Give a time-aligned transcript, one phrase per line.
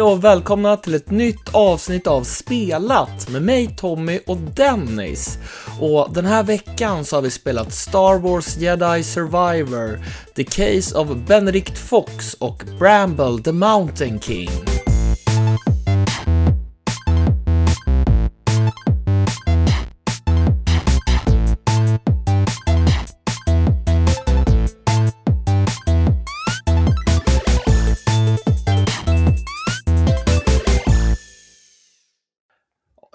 [0.00, 5.38] Hej och välkomna till ett nytt avsnitt av Spelat med mig Tommy och Dennis.
[5.80, 10.04] Och den här veckan så har vi spelat Star Wars Jedi Survivor,
[10.36, 14.79] The Case of Benedict Fox och Bramble the Mountain King.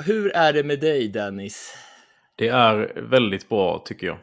[0.06, 1.76] Hur är det med dig Dennis?
[2.36, 4.18] Det är väldigt bra tycker jag.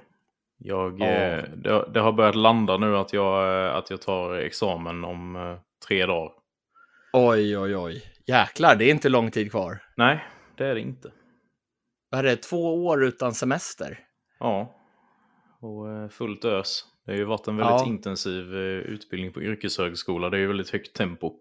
[0.59, 1.07] jag Ja.
[1.07, 5.37] eh, det, det har börjat landa nu att jag, eh, att jag tar examen om
[5.37, 6.33] eh, tre dagar.
[7.13, 8.03] Oj, oj, oj.
[8.27, 9.79] Jäklar, det är inte lång tid kvar.
[9.97, 10.25] Nej,
[10.57, 11.13] det är det inte.
[12.11, 13.99] Vad är det, två år utan semester?
[14.39, 14.75] Ja,
[15.61, 16.85] och eh, fullt ös.
[17.07, 17.87] Det har ju varit en väldigt Ja.
[17.87, 20.31] intensiv eh, utbildning på yrkeshögskola.
[20.31, 21.33] Det är ju väldigt högt tempo.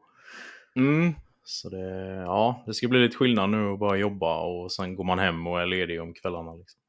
[0.75, 1.13] Mm,
[1.51, 5.03] Så det, ja, det ska bli lite skillnad nu att bara jobba och sen går
[5.03, 6.53] man hem och är ledig om kvällarna.
[6.53, 6.79] Liksom.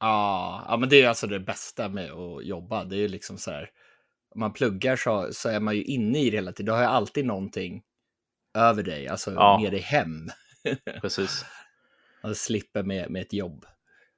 [0.00, 2.84] Ja, ja, men det är alltså det bästa med att jobba.
[2.84, 3.70] Det är ju liksom så här,
[4.34, 6.66] om man pluggar så, så är man ju inne i det hela tiden.
[6.66, 7.82] Du har ju alltid någonting
[8.58, 9.58] över dig, alltså Ja.
[9.62, 10.28] med dig hem.
[11.00, 11.44] Precis.
[12.22, 13.64] Man slipper med, med ett jobb.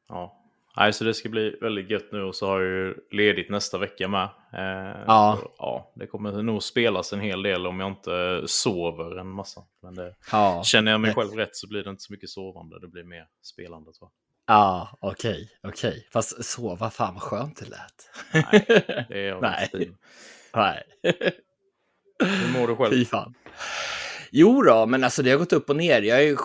[0.08, 0.39] Ja.
[0.76, 3.78] Nej, så det ska bli väldigt gött nu och så har jag ju ledigt nästa
[3.78, 4.22] vecka med.
[4.52, 5.38] Eh, Ja.
[5.40, 5.92] Så, ja.
[5.96, 9.60] Det kommer nog spelas en hel del om jag inte sover en massa.
[9.82, 12.80] Men det, Ja, känner jag mig själv rätt så blir det inte så mycket sovande.
[12.80, 13.92] Det blir mer spelande.
[13.92, 14.10] Så.
[14.46, 16.08] ja okej, okej.
[16.12, 18.10] Fast sova, fan vad skönt det lät.
[18.52, 18.64] Nej,
[19.08, 19.70] Det är jag Nej.
[20.54, 20.82] Nej.
[22.24, 22.90] Hur mår du själv?
[22.92, 23.34] Fy fan.
[24.32, 26.02] Jo då, men alltså det har gått upp och ner.
[26.02, 26.36] Jag, är,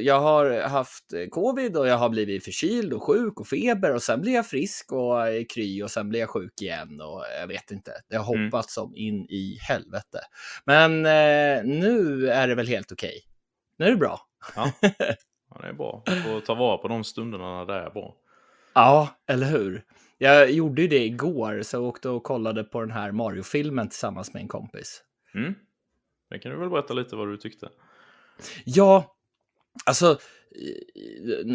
[0.00, 4.02] jag har haft eh, covid och jag har blivit förkyld och sjuk och feber och
[4.02, 7.46] sen blir jag frisk och är kry och sen blir jag sjuk igen och jag
[7.46, 7.92] vet inte.
[8.08, 8.46] Det har Mm.
[8.46, 10.18] hoppat som in i helvete.
[10.64, 13.20] Men eh, nu är det väl helt okej.
[13.78, 14.20] Nu är det bra.
[14.56, 14.72] Ja.
[15.50, 16.02] ja, det är bra.
[16.06, 18.14] Får ta vara på de stunderna när det är bra.
[18.74, 19.82] Ja, eller hur?
[20.18, 24.34] Jag gjorde ju det igår, så jag åkte och kollade på den här Mario-filmen tillsammans
[24.34, 25.02] med en kompis.
[25.34, 25.54] Mm.
[26.32, 27.68] Det kan du väl berätta lite vad du tyckte?
[28.64, 29.16] Ja,
[29.84, 30.18] alltså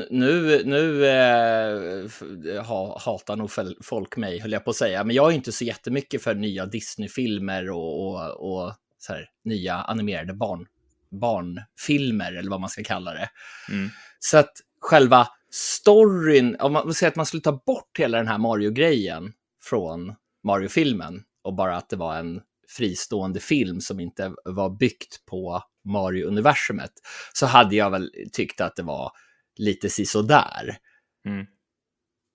[0.10, 3.50] nu, nu eh, ha, hatar nog
[3.84, 5.04] folk mig, höll jag på att säga.
[5.04, 9.76] Men jag är inte så jättemycket för nya Disney-filmer och, och, och så här, nya
[9.76, 10.66] animerade barn,
[11.12, 13.30] barnfilmer, eller vad man ska kalla det.
[13.72, 13.90] Mm.
[14.20, 14.52] Så att
[14.82, 19.34] själva storyn, om man säger att man skulle ta bort hela den här Mario-grejen
[19.64, 25.64] från Mario-filmen och bara att det var en fristående film som inte var byggt på
[25.86, 26.92] Mario-universumet,
[27.34, 29.12] så hade jag väl tyckt att det var
[29.58, 30.78] lite sisådär.
[31.26, 31.46] Mm.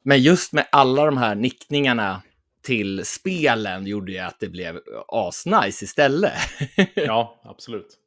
[0.04, 2.22] Men just med alla de här nickningarna
[2.62, 6.32] till spelen gjorde ju att det blev asnice istället.
[6.94, 7.98] Ja, absolut.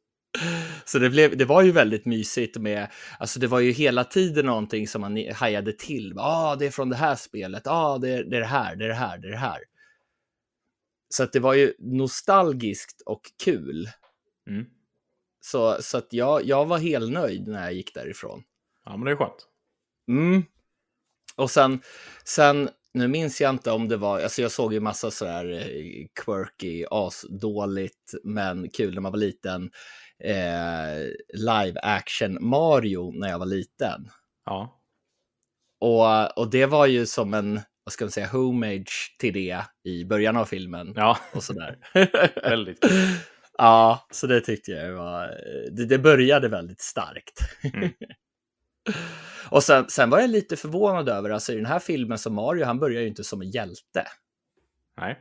[0.84, 2.88] Så det, blev, det var ju väldigt mysigt med,
[3.18, 6.12] alltså det var ju hela tiden någonting som man hajade till.
[6.16, 8.46] Ja, ah, det är från det här spelet, ja, ah, det, är- det är det
[8.46, 9.58] här, det är det här, det är det här.
[11.08, 13.88] Så att det var ju nostalgiskt och kul.
[14.48, 14.66] Mm.
[15.40, 18.42] Så, så att jag, jag var helt nöjd när jag gick därifrån.
[18.84, 19.48] Ja, men det är skönt.
[20.08, 20.44] Mm.
[21.36, 21.80] Och sen,
[22.24, 26.06] sen, nu minns jag inte om det var, alltså jag såg ju massa sådär eh,
[26.24, 29.70] quirky, asdåligt, men kul när man var liten.
[30.24, 34.10] Eh, live action Mario när jag var liten.
[34.44, 34.80] Ja.
[35.80, 40.04] Och, och det var ju som en, vad ska man säga, homage till det i
[40.04, 40.92] början av filmen.
[40.96, 41.78] Ja, Och sådär.
[42.50, 42.90] väldigt kul.
[43.58, 45.28] ja, så det tyckte jag var,
[45.70, 47.40] det, det började väldigt starkt.
[47.74, 47.90] Mm.
[49.50, 52.64] Och sen, sen var jag lite förvånad över, alltså i den här filmen som Mario,
[52.64, 54.06] han börjar ju inte som en hjälte.
[54.96, 55.18] Nej.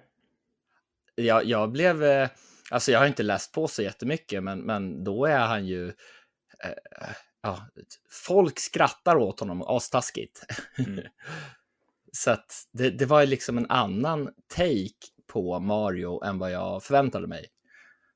[1.15, 2.29] Jag, jag blev, eh,
[2.69, 5.87] alltså jag har inte läst på så jättemycket, men, men då är han ju,
[6.63, 7.67] eh, ja,
[8.09, 10.45] folk skrattar åt honom astaskigt.
[10.77, 10.99] Mm.
[12.15, 17.27] så att det, det var liksom en annan take på Mario än vad jag förväntade
[17.27, 17.45] mig.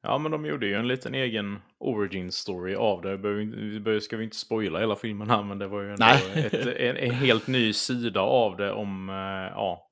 [0.02, 3.18] Ja, men de gjorde ju en liten egen origin story av det.
[3.18, 6.06] Vi ska vi inte spoila hela filmen här, men det var ju ändå
[6.36, 9.16] ett, en, en helt ny sida av det om, eh,
[9.56, 9.90] ja,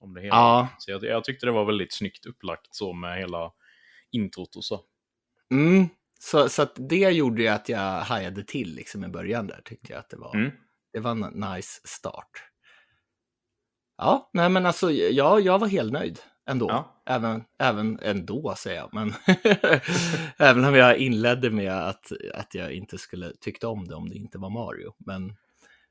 [0.00, 0.36] om det hela.
[0.36, 0.68] Ja.
[0.78, 3.52] Så jag, jag tyckte det var väldigt snyggt upplagt så med hela
[4.12, 4.80] introt och så.
[5.50, 5.88] Mm.
[6.18, 9.98] Så, så det gjorde ju att jag hajade till liksom i början där, tyckte jag
[9.98, 10.34] att det var.
[10.34, 10.50] Mm.
[10.92, 12.30] Det var en nice start.
[13.98, 16.18] Ja, nej men alltså jag, jag var helt nöjd
[16.50, 16.66] ändå.
[16.70, 17.02] Ja.
[17.06, 19.12] Även, även ändå säger jag, men
[20.38, 24.16] även om jag inledde med att, att jag inte skulle tycka om det om det
[24.16, 24.94] inte var Mario.
[24.98, 25.36] Men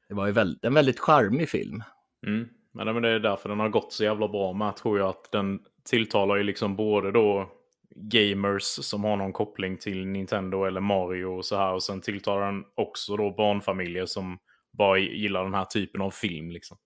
[0.09, 1.83] det var ju väl, en väldigt charmig film.
[2.27, 2.47] Mm.
[2.73, 5.09] Men, men det är därför den har gått så jävla bra med, tror jag.
[5.09, 5.59] Att den
[5.89, 7.49] tilltalar ju liksom både då
[7.95, 11.73] gamers som har någon koppling till Nintendo eller Mario och så här.
[11.73, 14.37] Och sen tilltalar den också då barnfamiljer som
[14.77, 16.51] bara gillar den här typen av film.
[16.51, 16.77] Liksom.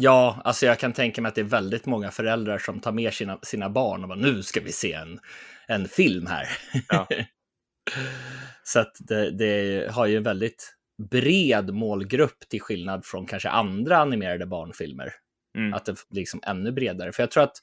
[0.00, 3.14] Ja, alltså jag kan tänka mig att det är väldigt många föräldrar som tar med
[3.14, 5.20] sina, sina barn och bara nu ska vi se en,
[5.66, 6.48] en film här.
[6.88, 7.08] Ja.
[8.62, 10.74] Så att det, det, har ju en väldigt
[11.10, 15.12] bred målgrupp till skillnad från kanske andra animerade barnfilmer.
[15.56, 15.74] Mm.
[15.74, 17.12] Att det liksom ännu bredare.
[17.12, 17.56] För jag tror att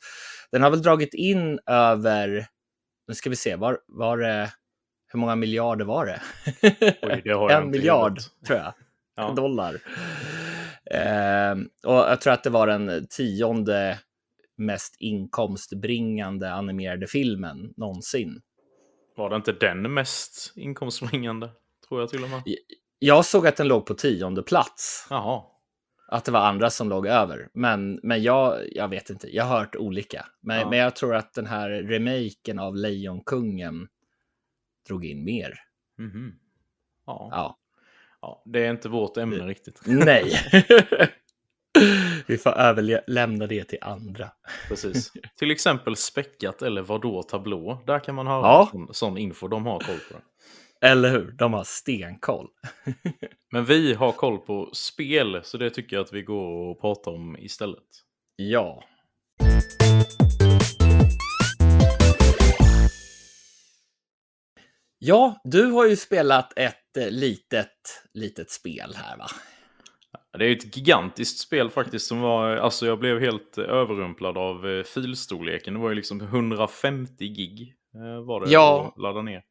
[0.51, 2.47] den har väl dragit in över,
[3.07, 4.53] nu ska vi se, var, var det,
[5.07, 6.21] hur många miljarder var det?
[7.01, 8.73] Oj, det en miljard, tror jag,
[9.15, 9.31] ja.
[9.31, 9.81] dollar.
[10.91, 11.55] Eh,
[11.85, 13.99] och jag tror att det var den tionde
[14.57, 18.41] mest inkomstbringande animerade filmen någonsin.
[19.17, 21.49] Var det inte den mest inkomstbringande?
[21.87, 22.43] Tror jag till och med.
[22.99, 25.07] Jag såg att den låg på tionde plats.
[25.09, 25.43] Jaha.
[26.07, 27.49] Att det var andra som låg över.
[27.53, 30.25] Men, men jag, jag vet inte, jag har hört olika.
[30.41, 30.69] Men, ja.
[30.69, 33.87] men jag tror att den här remaken av Lejonkungen
[34.87, 35.53] drog in mer.
[35.99, 36.31] Mm -hmm.
[37.05, 37.29] ja.
[37.31, 37.57] ja.
[38.25, 38.41] Ja.
[38.45, 39.81] Det är inte vårt ämne riktigt.
[39.85, 40.31] Nej.
[42.27, 44.31] Vi får överlämna det till andra.
[44.67, 45.11] Precis.
[45.39, 47.83] Till exempel späckat eller vadå tablå.
[47.87, 48.69] Där kan man höra ja.
[48.71, 49.47] sån, sån info.
[49.47, 50.21] De har koll på det.
[50.87, 51.31] Eller hur?
[51.31, 52.47] De har stenkoll.
[53.51, 57.11] Men vi har koll på spel, så det tycker jag att vi går och pratar
[57.11, 57.83] om istället.
[58.35, 58.83] Ja.
[64.99, 69.27] Ja, du har ju spelat ett litet, litet spel här va?
[70.37, 74.83] Det är ett gigantiskt spel faktiskt som var, alltså jag blev helt överrumplad av eh,
[74.83, 75.73] filstorleken.
[75.73, 78.93] Det var ju liksom 150 gig eh, var det ja.
[78.95, 79.41] att ladda ner.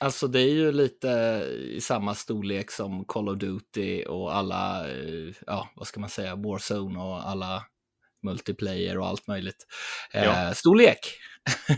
[0.00, 1.08] Alltså det är ju lite
[1.60, 6.36] i samma storlek som Call of Duty och alla, eh, ja vad ska man säga,
[6.36, 7.62] Warzone och alla
[8.22, 9.66] multiplayer och allt möjligt.
[10.12, 10.48] Ja.
[10.48, 10.98] Eh, storlek!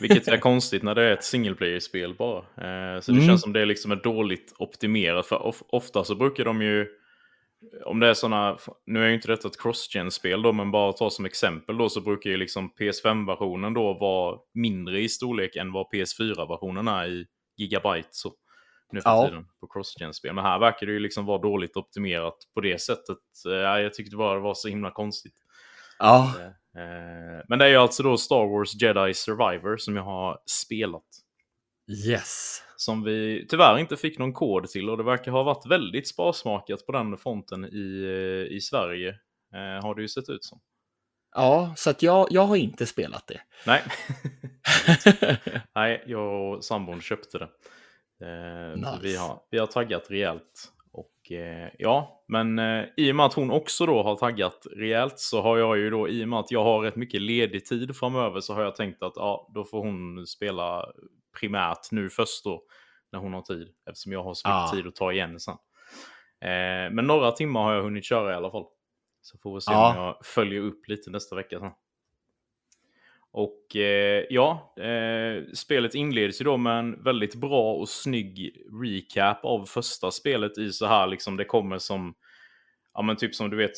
[0.01, 2.39] Vilket är konstigt när det är ett single player-spel bara.
[2.39, 3.27] Eh, så det mm.
[3.27, 5.27] känns som det är liksom är dåligt optimerat.
[5.27, 6.89] För of ofta så brukar de ju,
[7.85, 11.11] om det är sådana, nu är ju inte detta ett cross-gen-spel då, men bara ta
[11.11, 15.87] som exempel då så brukar ju liksom PS5-versionen då vara mindre i storlek än vad
[15.87, 17.27] PS4-versionen är i
[17.57, 18.33] gigabyte så,
[18.93, 19.27] nu för ja.
[19.27, 20.35] tiden på cross-gen-spel.
[20.35, 23.19] Men här verkar det ju liksom vara dåligt optimerat på det sättet.
[23.47, 25.35] Eh, jag tyckte bara det var så himla konstigt.
[25.99, 26.35] Ja.
[26.77, 30.39] Eh, eh, men det är ju alltså då Star Wars Jedi Survivor som jag har
[30.47, 31.07] spelat.
[32.07, 32.63] Yes.
[32.77, 36.87] Som vi tyvärr inte fick någon kod till och det verkar ha varit väldigt sparsmakat
[36.87, 39.15] på den fronten i, i Sverige.
[39.83, 40.61] har det ju sett ut som.
[41.35, 43.41] Ja, så att jag, jag har inte spelat det.
[43.67, 43.83] Nej.
[45.75, 47.49] Nej, jag och sambon köpte det.
[48.27, 48.99] Eh, nice.
[49.03, 50.73] vi, har, vi har taggat rejält.
[51.31, 55.43] Eh, ja, men eh, i och med att hon också då har taggat rejält så
[55.43, 58.41] har jag ju då, i och med att jag har rätt mycket ledig tid framöver
[58.41, 60.87] så har jag tänkt att ja, då får hon spela
[61.41, 62.63] primärt nu först då,
[63.13, 63.69] när hon har tid.
[63.91, 64.77] Eftersom jag har så mycket ah.
[64.77, 65.57] tid att ta igen sen.
[66.41, 68.65] Eh, men några timmar har jag hunnit köra i alla fall.
[69.23, 69.91] Så får vi se ja.
[69.91, 71.59] om jag följer upp lite nästa vecka.
[71.59, 71.71] Sen.
[73.37, 79.45] Och eh, ja, eh, spelet inleds ju då med en väldigt bra och snygg recap
[79.45, 82.15] av första spelet i så här liksom det kommer som,
[82.95, 83.73] ja men typ som du vet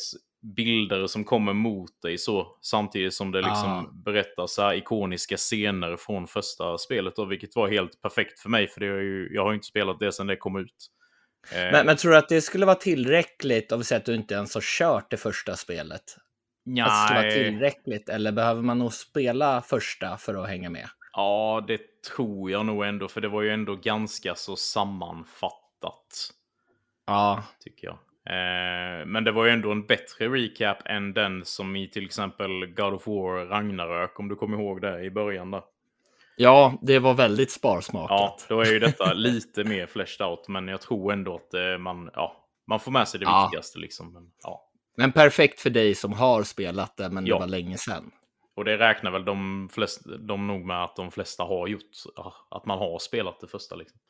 [0.56, 3.92] bilder som kommer mot dig så samtidigt som det liksom ah.
[4.04, 8.68] berättar så här ikoniska scener från första spelet då, vilket var helt perfekt för mig
[8.68, 10.90] för det är ju, jag har ju inte spelat det sedan det kom ut.
[11.52, 14.14] Eh, men, men tror du att det skulle vara tillräckligt om vi säger att du
[14.14, 16.16] inte ens har kört det första spelet?
[16.66, 16.82] Nej.
[16.82, 20.88] Att det skulle vara tillräckligt eller behöver man nog spela första för att hänga med?
[21.12, 21.80] Ja, det
[22.14, 26.32] tror jag nog ändå, för det var ju ändå ganska så sammanfattat.
[27.06, 27.42] Ja.
[27.60, 27.98] Tycker jag.
[28.28, 32.66] Eh, men det var ju ändå en bättre recap än den som i till exempel
[32.66, 35.62] God of War Ragnarök, om du kommer ihåg det i början där.
[36.36, 38.10] Ja, det var väldigt sparsmakat.
[38.10, 41.78] Ja, då är ju detta lite mer fleshed out, men jag tror ändå att eh,
[41.78, 43.42] man, ja, man får med sig det ja.
[43.42, 43.78] viktigaste.
[43.78, 44.12] Liksom.
[44.12, 44.62] Men, ja.
[44.96, 47.34] Men perfekt för dig som har spelat det, men ja.
[47.34, 48.10] det var länge sedan.
[48.56, 51.90] Och det räknar väl de, flesta, de nog med att de flesta har gjort,
[52.50, 53.76] att man har spelat det första.
[53.76, 54.00] Liksom.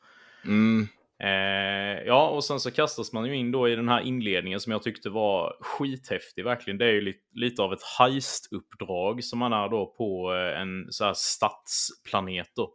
[0.45, 0.87] Mm.
[1.23, 4.71] Eh, ja, och sen så kastas man ju in då i den här inledningen som
[4.71, 6.77] jag tyckte var skithäftig verkligen.
[6.77, 10.87] Det är ju lite, lite av ett heist-uppdrag som man är då på eh, en
[10.89, 12.73] så här stadsplanet då.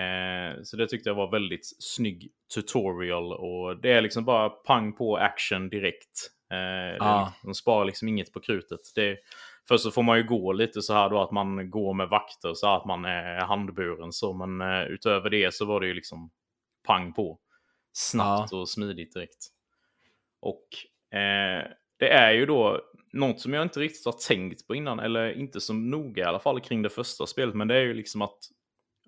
[0.00, 4.92] Eh, så det tyckte jag var väldigt snygg tutorial och det är liksom bara pang
[4.92, 6.30] på action direkt.
[6.50, 7.32] Eh, ah.
[7.42, 8.80] De sparar liksom inget på krutet.
[8.94, 9.18] Det,
[9.68, 12.54] först så får man ju gå lite så här då att man går med vakter
[12.54, 16.30] så att man är handburen så men eh, utöver det så var det ju liksom
[16.86, 17.38] pang på
[17.92, 18.58] snabbt ja.
[18.58, 19.46] och smidigt direkt.
[20.40, 20.68] Och
[21.18, 21.64] eh,
[21.98, 22.80] det är ju då
[23.12, 26.38] något som jag inte riktigt har tänkt på innan, eller inte så noga i alla
[26.38, 28.38] fall kring det första spelet, men det är ju liksom att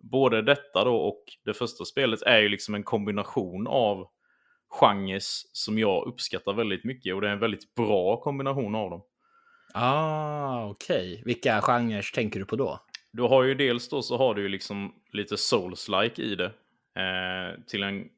[0.02, 4.08] både detta då och det första spelet är ju liksom en kombination av
[4.68, 9.02] genres som jag uppskattar väldigt mycket och det är en väldigt bra kombination av dem.
[9.74, 11.12] Ah, okej.
[11.12, 11.22] Okay.
[11.24, 12.80] Vilka genrer tänker du på då?
[13.12, 16.52] Du har ju dels då så har du ju liksom lite souls-like i det.
[17.00, 18.08] Eh, till en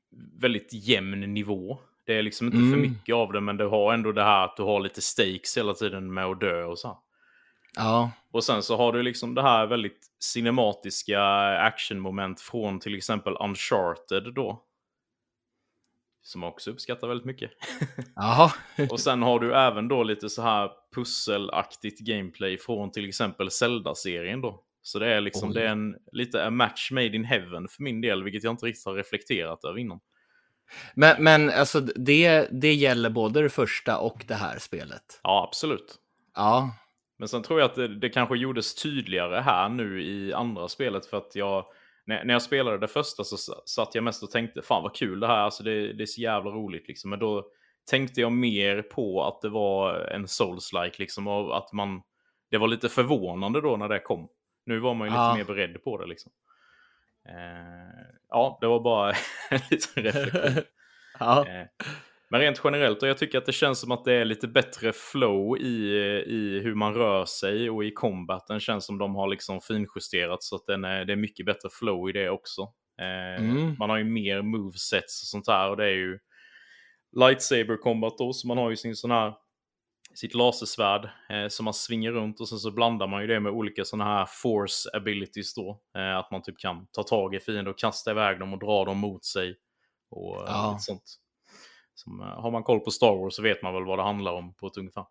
[0.41, 1.79] väldigt jämn nivå.
[2.07, 2.71] Det är liksom inte mm.
[2.71, 5.59] för mycket av det, men du har ändå det här att du har lite stakes
[5.59, 6.99] hela tiden med att dö och så.
[7.77, 8.11] Ja.
[8.31, 11.23] Och sen så har du liksom det här väldigt cinematiska
[11.59, 14.63] actionmoment från till exempel Uncharted då.
[16.23, 17.51] Som jag också uppskattar väldigt mycket.
[18.17, 18.53] Jaha.
[18.91, 24.41] och sen har du även då lite så här pusselaktigt gameplay från till exempel Zelda-serien
[24.41, 24.65] då.
[24.83, 25.55] Så det är liksom, Oj.
[25.55, 28.67] det är en, lite a match made in heaven för min del, vilket jag inte
[28.67, 30.01] riktigt har reflekterat över innan.
[30.95, 35.21] Men, men alltså det, det gäller både det första och det här spelet?
[35.23, 35.95] Ja, absolut.
[36.35, 36.71] Ja.
[37.19, 41.07] Men sen tror jag att det, det kanske gjordes tydligare här nu i andra spelet
[41.07, 41.65] för att jag
[42.11, 43.37] när, när jag spelade det första så
[43.67, 46.21] satt jag mest och tänkte fan vad kul det här, alltså det, det är så
[46.21, 47.11] jävla roligt liksom.
[47.11, 47.47] Men då
[47.91, 52.03] tänkte jag mer på att det var en souls-like liksom och att man,
[52.51, 54.29] det var lite förvånande då när det kom.
[54.67, 56.33] Nu var man ju lite mer beredd på det liksom.
[57.29, 59.11] Eh, ja, det var bara
[59.51, 60.65] en liten reflektion.
[61.19, 61.47] ja.
[61.49, 61.67] eh,
[62.31, 64.93] men rent generellt, och jag tycker att det känns som att det är lite bättre
[64.93, 65.97] flow i,
[66.27, 70.57] i hur man rör sig och i combaten känns som de har liksom finjusterat så
[70.57, 72.63] att den är, det är mycket bättre flow i det också.
[73.01, 73.77] Eh, mm.
[73.79, 76.19] Man har ju mer movesets och sånt här och det är ju
[77.17, 79.35] lightsaber combat då, så man har ju sin sån här
[80.15, 83.53] sitt lasersvärd eh, som man svingar runt och sen så blandar man ju det med
[83.53, 85.81] olika sådana här force abilities då.
[85.97, 88.85] Eh, att man typ kan ta tag i fiender och kasta iväg dem och dra
[88.85, 89.57] dem mot sig.
[90.11, 90.77] Och eh, ja.
[90.81, 91.03] sånt.
[92.01, 94.33] Som, eh, har man koll på Star Wars så vet man väl vad det handlar
[94.33, 95.05] om på ett ungefär.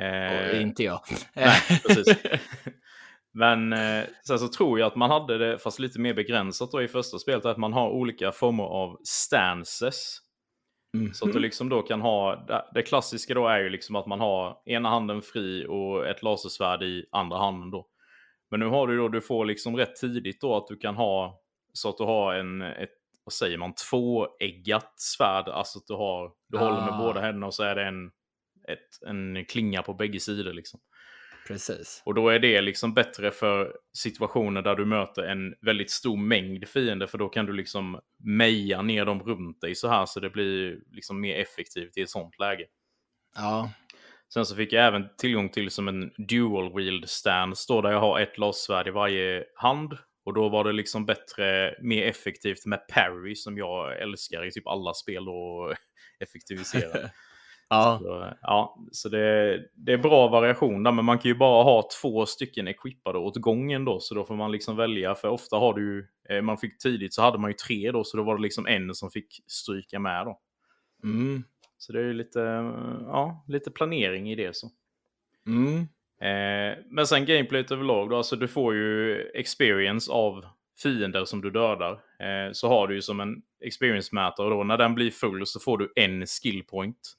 [0.00, 1.00] Eh, inte jag.
[1.34, 2.16] nej, precis.
[3.32, 6.82] Men eh, sen så tror jag att man hade det, fast lite mer begränsat då
[6.82, 10.18] i första spelet, att man har olika former av stances.
[10.96, 11.14] Mm.
[11.14, 11.42] Så att du mhm.
[11.42, 15.22] liksom då kan ha, det klassiska då är ju liksom att man har ena handen
[15.22, 17.86] fri och ett lasersvärd i andra handen då.
[18.50, 21.40] Men nu har du då, du får liksom rätt tidigt då att du kan ha,
[21.72, 22.90] så att du har en, ett,
[23.24, 25.48] vad säger man, tvåeggat svärd.
[25.48, 26.60] Alltså att du har, du ah.
[26.60, 27.22] håller med båda ah.
[27.22, 28.06] händerna och så är det en,
[28.68, 30.80] ett, en klinga på bägge sidor liksom.
[31.46, 32.02] Precis.
[32.04, 36.68] Och då är det liksom bättre för situationer där du möter en väldigt stor mängd
[36.68, 37.06] fiender.
[37.06, 40.78] För då kan du liksom meja ner dem runt dig så här så det blir
[40.90, 42.64] liksom mer effektivt i ett sånt läge.
[43.36, 43.70] Ja.
[44.34, 48.00] Sen så fick jag även tillgång till som en dual wield stance då där jag
[48.00, 49.98] har ett lassvärd i varje hand.
[50.24, 54.66] Och då var det liksom bättre, mer effektivt med parry som jag älskar i typ
[54.66, 55.74] alla spel och
[56.20, 57.10] effektivisera.
[57.68, 57.98] Ja.
[58.02, 61.88] Så, ja, så det, det är bra variation där, men man kan ju bara ha
[62.02, 65.74] två stycken equippade åt gången då, så då får man liksom välja, för ofta har
[65.74, 68.42] du eh, man fick tidigt så hade man ju tre då, så då var det
[68.42, 70.40] liksom en som fick stryka med då.
[71.02, 71.44] Mm.
[71.78, 72.40] Så det är ju lite,
[73.00, 74.70] ja, lite planering i det så.
[75.46, 75.86] Mm.
[76.24, 80.44] Eh, men sen gameplayet överlag då, alltså du får ju experience av
[80.82, 81.92] fiender som du dödar.
[81.92, 85.78] Eh, så har du ju som en experience-mätare då när den blir full så får
[85.78, 87.12] du en skill point.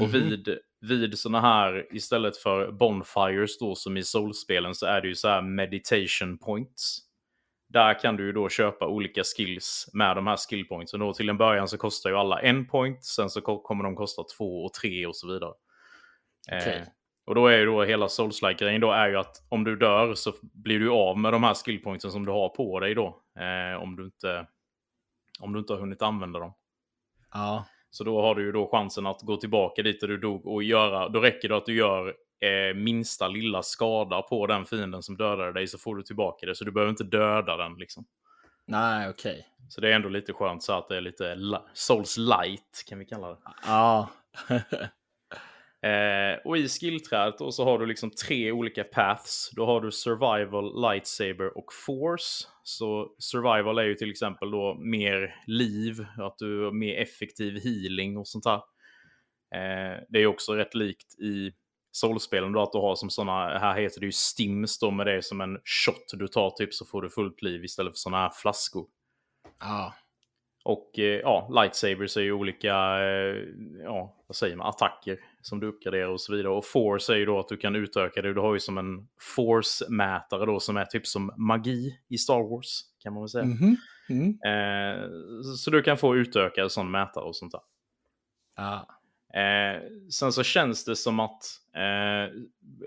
[0.00, 0.30] Och mm -hmm.
[0.30, 5.14] vid, vid sådana här, istället för bonfires då som i Soul-spelen så är det ju
[5.14, 6.98] så här meditation points.
[7.68, 10.92] Där kan du ju då köpa olika skills med de här skill points.
[10.92, 13.96] Och då till en början så kostar ju alla en point, sen så kommer de
[13.96, 15.52] kosta två och tre och så vidare.
[16.46, 16.74] Okay.
[16.74, 16.82] Eh,
[17.30, 20.32] och då är ju då hela Souls-like-grejen då är ju att om du dör så
[20.42, 23.22] blir du av med de här skill pointsen som du har på dig då.
[23.38, 24.46] Eh, om, du inte,
[25.40, 26.52] om du inte har hunnit använda dem.
[27.32, 27.64] Ja.
[27.90, 30.62] Så då har du ju då chansen att gå tillbaka dit där du dog och
[30.62, 35.16] göra, då räcker det att du gör eh, minsta lilla skada på den fienden som
[35.16, 36.54] dödade dig så får du tillbaka det.
[36.54, 38.04] Så du behöver inte döda den liksom.
[38.66, 39.32] Nej, okej.
[39.32, 39.42] Okay.
[39.68, 41.36] Så det är ändå lite skönt så att det är lite
[41.74, 43.38] Souls light kan vi kalla det.
[43.66, 44.08] Ja.
[45.82, 49.50] Eh, och i skillträdet då så har du liksom tre olika paths.
[49.56, 52.46] Då har du survival, lightsaber och force.
[52.62, 58.16] Så survival är ju till exempel då mer liv, att du har mer effektiv healing
[58.16, 58.62] och sånt där.
[59.54, 61.52] Eh, det är också rätt likt i
[61.92, 65.22] Soulspelen då att du har som sådana, här heter det ju stims då med det
[65.22, 68.30] som en shot du tar typ så får du fullt liv istället för sådana här
[68.30, 68.86] flaskor.
[69.60, 69.94] Ja.
[70.64, 73.36] Och eh, ja, lightsabers är ju olika, eh,
[73.84, 76.52] ja, vad säger man, attacker som du uppgraderar och så vidare.
[76.52, 78.34] Och force är ju då att du kan utöka det.
[78.34, 82.80] Du har ju som en force-mätare då som är typ som magi i Star Wars,
[83.02, 83.44] kan man väl säga.
[83.44, 83.76] Mm -hmm.
[84.10, 84.28] mm.
[84.28, 85.10] Eh,
[85.56, 87.60] så du kan få utökad sån mätare och sånt där.
[88.56, 88.86] Ja.
[89.40, 91.42] Eh, sen så känns det som att
[91.74, 92.34] eh,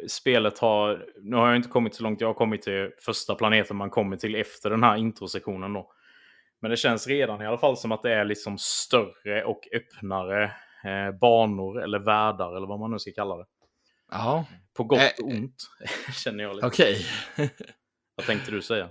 [0.07, 3.77] spelet har, nu har jag inte kommit så långt, jag har kommit till första planeten
[3.77, 5.91] man kommer till efter den här introsektionen då.
[6.61, 10.51] Men det känns redan i alla fall som att det är liksom större och öppnare
[10.83, 13.45] eh, banor eller världar eller vad man nu ska kalla det.
[14.11, 14.45] Ja.
[14.73, 15.69] På gott och ont
[16.23, 16.63] känner jag.
[16.63, 17.05] Okej.
[17.33, 17.49] Okay.
[18.15, 18.89] vad tänkte du säga?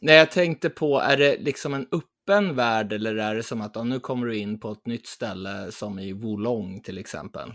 [0.00, 3.76] Nej, jag tänkte på, är det liksom en öppen värld eller är det som att
[3.76, 7.52] oh, nu kommer du in på ett nytt ställe som i Wolong till exempel?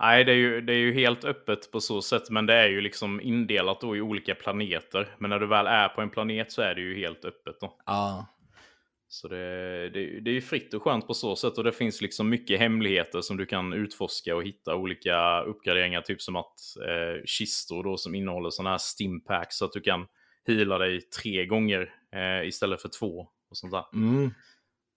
[0.00, 2.68] Nej, det är, ju, det är ju helt öppet på så sätt, men det är
[2.68, 5.14] ju liksom indelat då i olika planeter.
[5.18, 7.76] Men när du väl är på en planet så är det ju helt öppet då.
[7.86, 8.26] Ja.
[9.14, 12.02] Så det, det, det är ju fritt och skönt på så sätt och det finns
[12.02, 16.54] liksom mycket hemligheter som du kan utforska och hitta olika uppgraderingar, typ som att
[16.88, 20.06] eh, kistor då som innehåller sådana här stimpacks så att du kan
[20.46, 23.84] hila dig tre gånger eh, istället för två och sånt där.
[23.94, 24.30] Mm.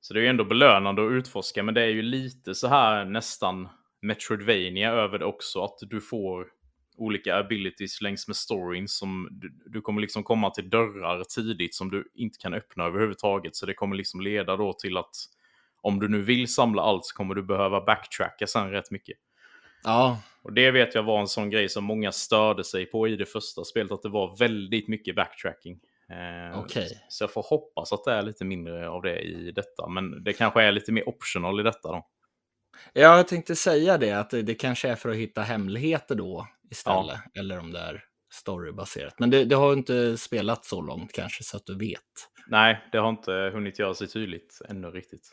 [0.01, 3.05] Så det är ju ändå belönande att utforska, men det är ju lite så här
[3.05, 3.69] nästan
[4.01, 6.47] Metroidvania över det också, att du får
[6.97, 11.91] olika abilities längs med storyn som du, du, kommer liksom komma till dörrar tidigt som
[11.91, 13.55] du inte kan öppna överhuvudtaget.
[13.55, 15.15] Så det kommer liksom leda då till att
[15.81, 19.17] om du nu vill samla allt så kommer du behöva backtracka sen rätt mycket.
[19.83, 20.21] Ja.
[20.41, 23.25] Och det vet jag var en sån grej som många störde sig på i det
[23.25, 25.79] första spelet, att det var väldigt mycket backtracking.
[26.09, 26.89] Eh, okay.
[27.09, 30.33] Så jag får hoppas att det är lite mindre av det i detta, men det
[30.33, 32.07] kanske är lite mer optional i detta då.
[32.93, 37.19] Ja, jag tänkte säga det, att det kanske är för att hitta hemligheter då istället,
[37.33, 37.41] ja.
[37.41, 38.03] eller om det är
[38.33, 39.19] storybaserat.
[39.19, 42.01] Men det, det har inte spelat så långt kanske, så att du vet.
[42.47, 45.31] Nej, det har inte hunnit göra sig tydligt ännu riktigt.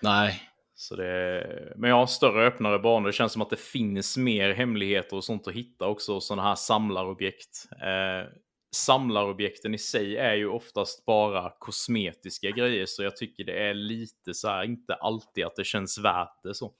[0.00, 0.42] Nej.
[0.74, 3.06] Så det, men ja, större öppnare banor.
[3.06, 6.20] Det känns som att det finns mer hemligheter och sånt att hitta också.
[6.20, 7.66] Sådana här samlarobjekt.
[7.72, 8.30] Eh,
[8.76, 12.86] samlarobjekten i sig är ju oftast bara kosmetiska grejer.
[12.86, 16.54] Så jag tycker det är lite så här, inte alltid att det känns värt det
[16.54, 16.72] så.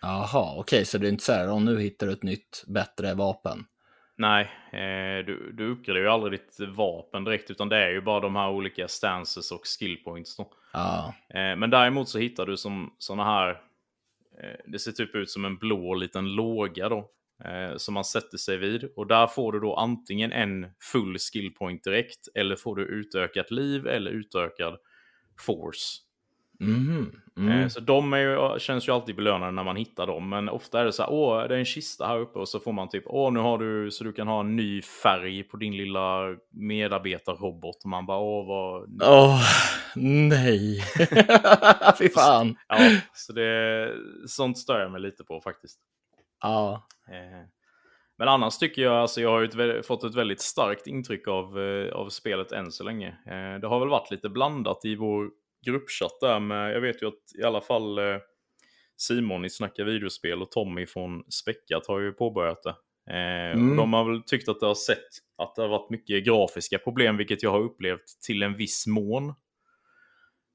[0.00, 2.64] Jaha, okej, okay, så det är inte så här, om nu hittar du ett nytt,
[2.66, 3.64] bättre vapen?
[4.16, 8.20] Nej, eh, du, du uppgraderar ju aldrig ditt vapen direkt, utan det är ju bara
[8.20, 10.52] de här olika stances och skillpoints då.
[10.72, 11.14] Ja.
[11.28, 13.50] Eh, men däremot så hittar du som sådana här,
[14.42, 17.10] eh, det ser typ ut som en blå liten låga då,
[17.44, 18.84] eh, som man sätter sig vid.
[18.96, 23.86] Och där får du då antingen en full skillpoint direkt, eller får du utökat liv
[23.86, 24.78] eller utökad
[25.46, 26.07] force.
[26.60, 27.70] Mm, mm.
[27.70, 30.28] Så de är ju, känns ju alltid belönade när man hittar dem.
[30.28, 32.60] Men ofta är det så här, åh, det är en kista här uppe och så
[32.60, 35.56] får man typ, åh, nu har du så du kan ha en ny färg på
[35.56, 37.84] din lilla medarbetarrobot.
[37.84, 39.02] Och man bara, åh, vad...
[39.02, 39.40] Åh,
[39.96, 40.80] nej.
[41.98, 42.56] Fy fan.
[42.68, 42.78] Ja,
[43.12, 43.92] så det,
[44.26, 45.78] sånt stör jag mig lite på faktiskt.
[46.40, 46.86] Ja.
[48.18, 51.58] Men annars tycker jag, alltså jag har ett, fått ett väldigt starkt intryck av,
[51.92, 53.16] av spelet än så länge.
[53.60, 55.30] Det har väl varit lite blandat i vår
[55.66, 58.18] gruppchatt där med, jag vet ju att i alla fall eh,
[58.96, 62.74] Simon i Snacka videospel och Tommy från Späckat har ju påbörjat det.
[63.10, 63.76] Eh, mm.
[63.76, 67.16] De har väl tyckt att det har sett att det har varit mycket grafiska problem,
[67.16, 69.28] vilket jag har upplevt till en viss mån.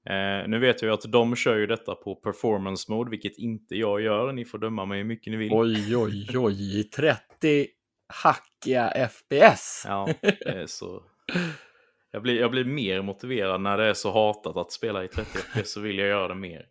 [0.10, 3.76] Eh, nu vet jag ju att de kör ju detta på performance mode, vilket inte
[3.76, 4.34] jag gör.
[4.34, 5.54] Ni får döma mig hur mycket ni vill.
[5.54, 7.68] Oj, oj, oj, 30
[8.08, 9.84] hackiga FPS.
[9.88, 11.04] ja, det är så
[12.13, 15.38] jag blir, jag blir mer motiverad när det är så hatat att spela i 30
[15.38, 16.65] FPS så vill jag göra det mer.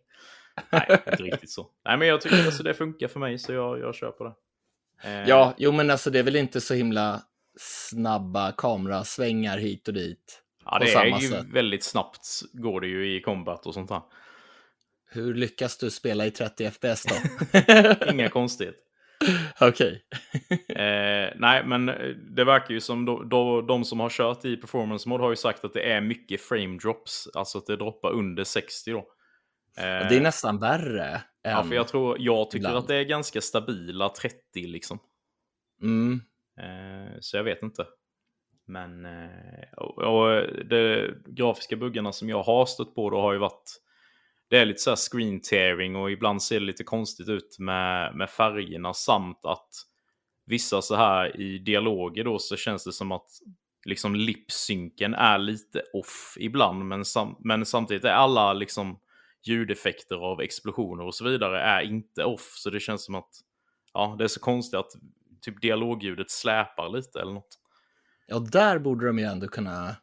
[0.69, 1.69] Nej, inte riktigt så.
[1.85, 4.23] Nej, men jag tycker att alltså det funkar för mig så jag, jag kör på
[4.23, 4.33] det.
[5.09, 5.29] Eh...
[5.29, 7.21] Ja, jo men alltså det är väl inte så himla
[7.57, 10.41] snabba kamerasvängar hit och dit.
[10.65, 11.45] Ja, det är ju sätt.
[11.51, 14.01] väldigt snabbt går det ju i combat och sånt där.
[15.09, 17.15] Hur lyckas du spela i 30 FPS då?
[18.11, 18.82] Inga konstigheter.
[19.61, 20.03] Okej.
[20.69, 21.85] eh, nej, men
[22.35, 25.35] det verkar ju som då, då, de som har kört i performance mode har ju
[25.35, 27.27] sagt att det är mycket frame drops.
[27.33, 28.97] Alltså att det droppar under 60 då.
[29.77, 31.21] Eh, det är nästan värre.
[31.41, 32.77] Ja, för jag tror, jag tycker ibland.
[32.77, 34.99] att det är ganska stabila 30 liksom.
[35.81, 36.21] Mm.
[36.59, 37.85] Eh, så jag vet inte.
[38.67, 43.39] Men eh, och, och de grafiska buggarna som jag har stött på då har ju
[43.39, 43.79] varit
[44.53, 48.15] det är lite så här screen tearing och ibland ser det lite konstigt ut med,
[48.15, 49.69] med färgerna samt att
[50.45, 53.27] vissa så här i dialoger då så känns det som att
[53.85, 58.99] liksom lipsynken är lite off ibland men, sam men samtidigt är alla liksom
[59.43, 63.31] ljudeffekter av explosioner och så vidare är inte off så det känns som att
[63.93, 64.91] ja, det är så konstigt att
[65.41, 67.59] typ dialogljudet släpar lite eller något.
[68.27, 69.95] Ja, där borde de ju ändå kunna.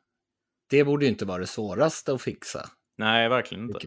[0.70, 2.70] Det borde ju inte vara det svåraste att fixa.
[2.96, 3.78] Nej, verkligen inte.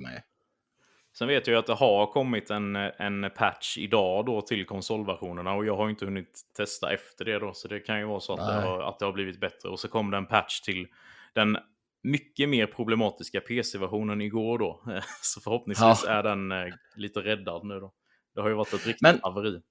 [1.17, 5.65] Sen vet jag att det har kommit en, en patch idag då till konsolversionerna och
[5.65, 7.53] jag har inte hunnit testa efter det då.
[7.53, 9.69] Så det kan ju vara så att, det har, att det har blivit bättre.
[9.69, 10.87] Och så kom det en patch till
[11.33, 11.57] den
[12.03, 14.83] mycket mer problematiska PC-versionen igår då.
[15.21, 16.11] Så förhoppningsvis ja.
[16.11, 17.93] är den eh, lite räddad nu då.
[18.35, 19.61] Det har ju varit ett riktigt Men- haveri.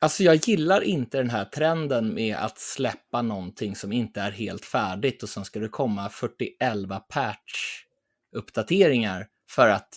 [0.00, 4.64] Alltså jag gillar inte den här trenden med att släppa någonting som inte är helt
[4.64, 6.52] färdigt och sen ska det komma 41
[7.08, 9.88] patch-uppdateringar för att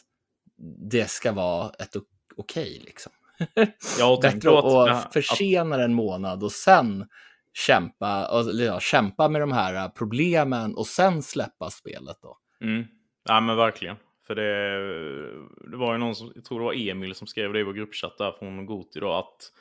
[0.91, 1.95] det ska vara ett
[2.35, 3.11] okej liksom.
[3.99, 7.05] Jag har tänkt Bättre att, att, att att, försena det en månad och sen
[7.53, 12.37] kämpa, och, eller ja, kämpa med de här problemen och sen släppa spelet då.
[12.63, 12.85] mm,
[13.25, 13.95] ja men verkligen.
[14.27, 17.59] För det, det var ju någon som, jag tror det var Emil som skrev det
[17.59, 19.51] i vår gruppchatt där från Goti då att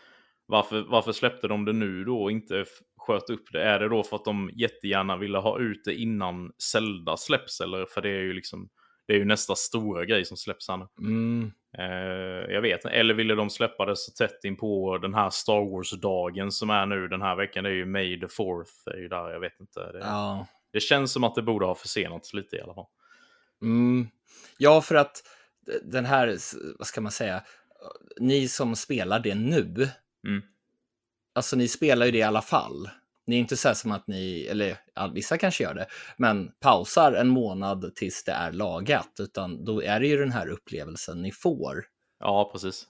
[0.47, 2.65] varför, varför släppte de det nu då och inte
[2.97, 3.63] sköt upp det?
[3.63, 7.85] Är det då för att de jättegärna ville ha ut det innan Zelda släpps eller
[7.87, 8.69] för det är ju liksom
[9.11, 10.87] det är ju nästa stora grej som släpps här nu.
[10.99, 11.53] Mm.
[11.79, 12.85] Eh, jag vet.
[12.85, 16.87] Eller ville de släppa det så tätt in på den här Star Wars-dagen som är
[16.87, 17.65] nu den här veckan?
[17.65, 18.67] Det är ju May the 4th.
[18.85, 19.93] Det är ju där, jag vet inte.
[19.93, 20.47] Det, Ja.
[20.73, 22.87] det känns som att det borde ha försenats lite i alla fall.
[23.63, 24.09] Mm.
[24.59, 25.23] Ja, för att
[25.83, 26.37] den här,
[26.79, 27.43] vad ska man säga,
[28.21, 29.89] ni som spelar det nu,
[30.27, 30.43] Mm.
[31.35, 32.89] alltså ni spelar ju det i alla fall.
[33.27, 36.51] Ni är inte så här som att ni, eller ja, vissa kanske gör det, men
[36.61, 41.23] pausar en månad tills det är lagat, utan då är det ju den här upplevelsen
[41.23, 41.85] ni får.
[42.21, 42.87] Ja, precis.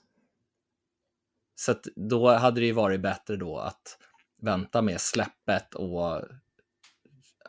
[1.54, 3.98] Så då hade det ju varit bättre då att
[4.42, 6.22] vänta med släppet och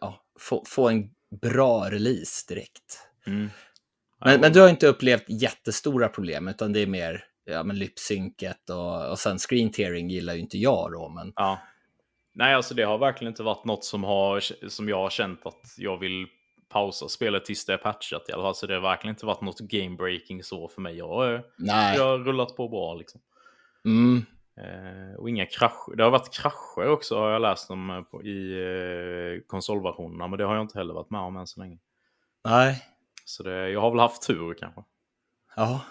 [0.02, 1.10] ja, få, få en
[1.42, 3.08] bra release direkt.
[3.28, 3.50] Mm.
[4.26, 8.70] Men, men du har inte upplevt jättestora problem, utan det är mer ja, men lypsynket
[8.70, 11.62] och, och sen screen tearing gillar ju inte jag då, men Ja.
[12.34, 14.40] Nej, alltså det har verkligen inte varit något som, har,
[14.70, 16.28] som jag har känt att jag vill
[16.70, 18.56] pausa spelet tills det är patchat i alla fall.
[18.56, 20.98] Så det har verkligen inte varit något game breaking så för mig.
[20.98, 21.98] Jag, eh, nej.
[21.98, 23.22] jag har rullat på bra liksom.
[23.86, 24.26] Mm,
[24.58, 25.96] Eh, och inga krascher.
[25.96, 30.28] Det har varit krascher också har jag läst om eh, på, i eh, konsolversionerna.
[30.28, 31.78] Men det har jag inte heller varit med om än så länge.
[32.46, 32.88] nej.
[33.26, 34.84] Så det, jag har väl haft tur kanske.
[35.56, 35.82] Ja,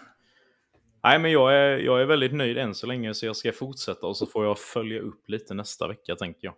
[1.03, 4.07] Nej, men jag är, jag är väldigt nöjd än så länge så jag ska fortsätta
[4.07, 6.55] och så får jag följa upp lite nästa vecka tänker jag.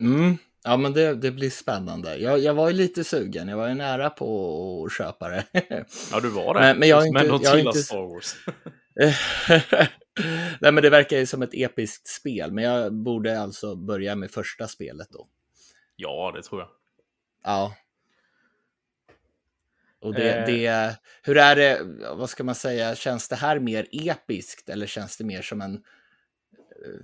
[0.00, 0.36] mm.
[0.64, 2.16] ja men det, det blir spännande.
[2.16, 5.44] Jag, jag var ju lite sugen, jag var ju nära på att köpa det.
[6.12, 6.60] Ja, du var det.
[6.60, 8.34] Men- men jag har inte- Men jag inte- Star Wars.
[10.60, 14.30] nej men det verkar ju som ett episkt spel, men jag borde alltså börja med
[14.30, 15.28] första spelet då.
[15.96, 16.68] ja, det tror jag.
[17.44, 17.74] Ja.
[20.00, 20.46] Och det, Eh.
[20.46, 21.80] det, hur är det,
[22.16, 25.74] vad ska man säga, känns det här mer episkt eller känns det mer som en
[25.74, 25.80] eh,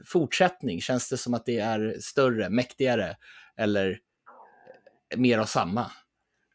[0.06, 0.80] fortsättning?
[0.80, 3.16] Känns det som att det är större, mäktigare
[3.56, 3.98] eller
[5.16, 5.90] mer av samma?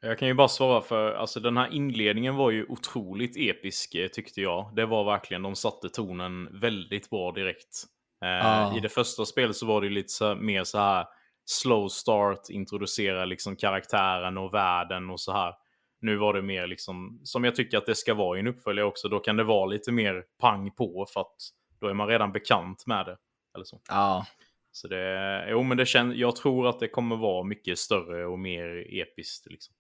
[0.02, 4.08] Jag kan ju bara svara för, alltså den här inledningen var ju otroligt episk eh,
[4.08, 4.71] tyckte jag.
[4.76, 7.84] Det var verkligen, de satte tonen väldigt bra direkt.
[8.23, 8.78] Eh, Ja.
[8.78, 11.06] I det första spelet så var det ju lite så, mer så här
[11.45, 15.54] slow start, introducera liksom karaktären och världen och så här.
[16.00, 18.86] Nu var det mer liksom, som jag tycker att det ska vara i en uppföljare
[18.86, 21.36] också, då kan det vara lite mer pang på för att
[21.80, 23.18] då är man redan bekant med det.
[23.56, 23.82] Eller så.
[23.90, 24.26] Ja,
[24.72, 28.40] Så det, jo men det känns, jag tror att det kommer vara mycket större och
[28.40, 29.76] mer episkt liksom.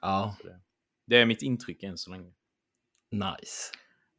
[0.00, 0.36] ja,
[1.06, 2.32] Det är mitt intryck än så länge.
[3.10, 3.72] nice.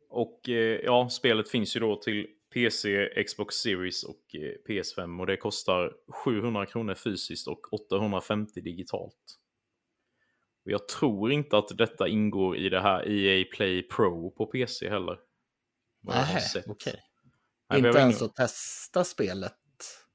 [0.09, 5.27] Och eh, ja, spelet finns ju då till PC, Xbox Series och eh, PS5 och
[5.27, 5.93] det kostar
[6.25, 9.39] 700 kronor fysiskt och 850 digitalt.
[10.65, 14.89] Och jag tror inte att detta ingår i det här EA Play Pro på PC
[14.89, 15.17] heller.
[16.03, 16.67] Nej, sett.
[16.67, 16.95] okej.
[17.69, 19.53] Nej, men Inte ens att testa spelet.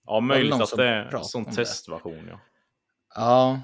[0.06, 1.52] Ja, möjligt att det är pratade sån det.
[1.52, 2.26] testversion.
[2.30, 2.40] Ja.
[3.14, 3.60] Ja,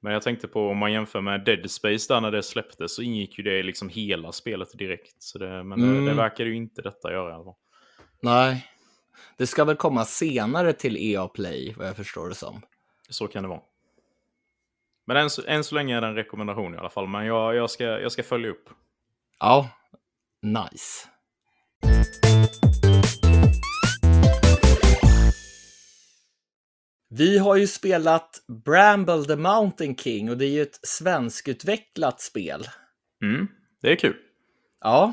[0.00, 3.02] Men jag tänkte på om man jämför med Dead Space där när det släpptes så
[3.02, 5.22] ingick ju det liksom hela spelet direkt.
[5.22, 6.04] Så det, men det, Mm.
[6.04, 7.54] det verkar ju inte detta göra i alla fall.
[8.22, 8.66] nej.
[9.36, 12.62] Det ska väl komma senare till EA Play, vad jag förstår det som.
[13.08, 13.60] Så kan det vara.
[15.06, 17.08] Men än så, än så länge är det en rekommendation i alla fall.
[17.08, 18.68] Men jag, jag, ska, jag ska följa upp.
[19.38, 19.70] Ja,
[20.42, 21.08] nice.
[27.08, 32.64] Vi har ju spelat Bramble the Mountain King och det är ju ett svenskutvecklat spel.
[33.22, 33.48] Mm,
[33.82, 34.16] det är kul.
[34.80, 35.12] Ja,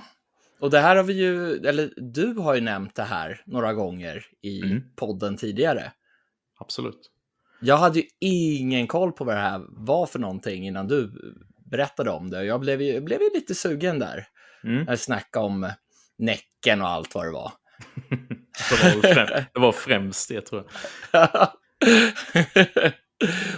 [0.60, 4.26] och det här har vi ju, eller du har ju nämnt det här några gånger
[4.42, 4.82] i Mm.
[4.96, 5.92] podden tidigare.
[6.60, 7.10] Absolut.
[7.64, 11.12] Jag hade ju ingen koll på vad det här var för någonting innan du
[11.72, 12.44] berättade om det.
[12.44, 14.28] Jag blev ju, blev ju lite sugen där.
[14.64, 14.86] Mm.
[14.88, 15.72] Jag snackade om
[16.18, 17.52] Näcken och allt vad det var.
[19.02, 20.66] Det, var det främst det tror
[21.12, 21.30] jag.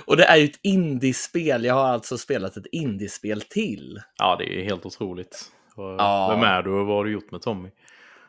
[0.05, 1.65] och det är ju ett indiespel.
[1.65, 4.01] Jag har alltså spelat ett indiespel till.
[4.17, 5.51] Ja, det är helt otroligt.
[5.75, 6.29] Ja.
[6.31, 7.69] Vem är du och vad har du gjort med Tommy?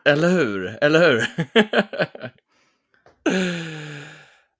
[0.05, 0.77] Eller hur?
[0.81, 1.25] Eller hur?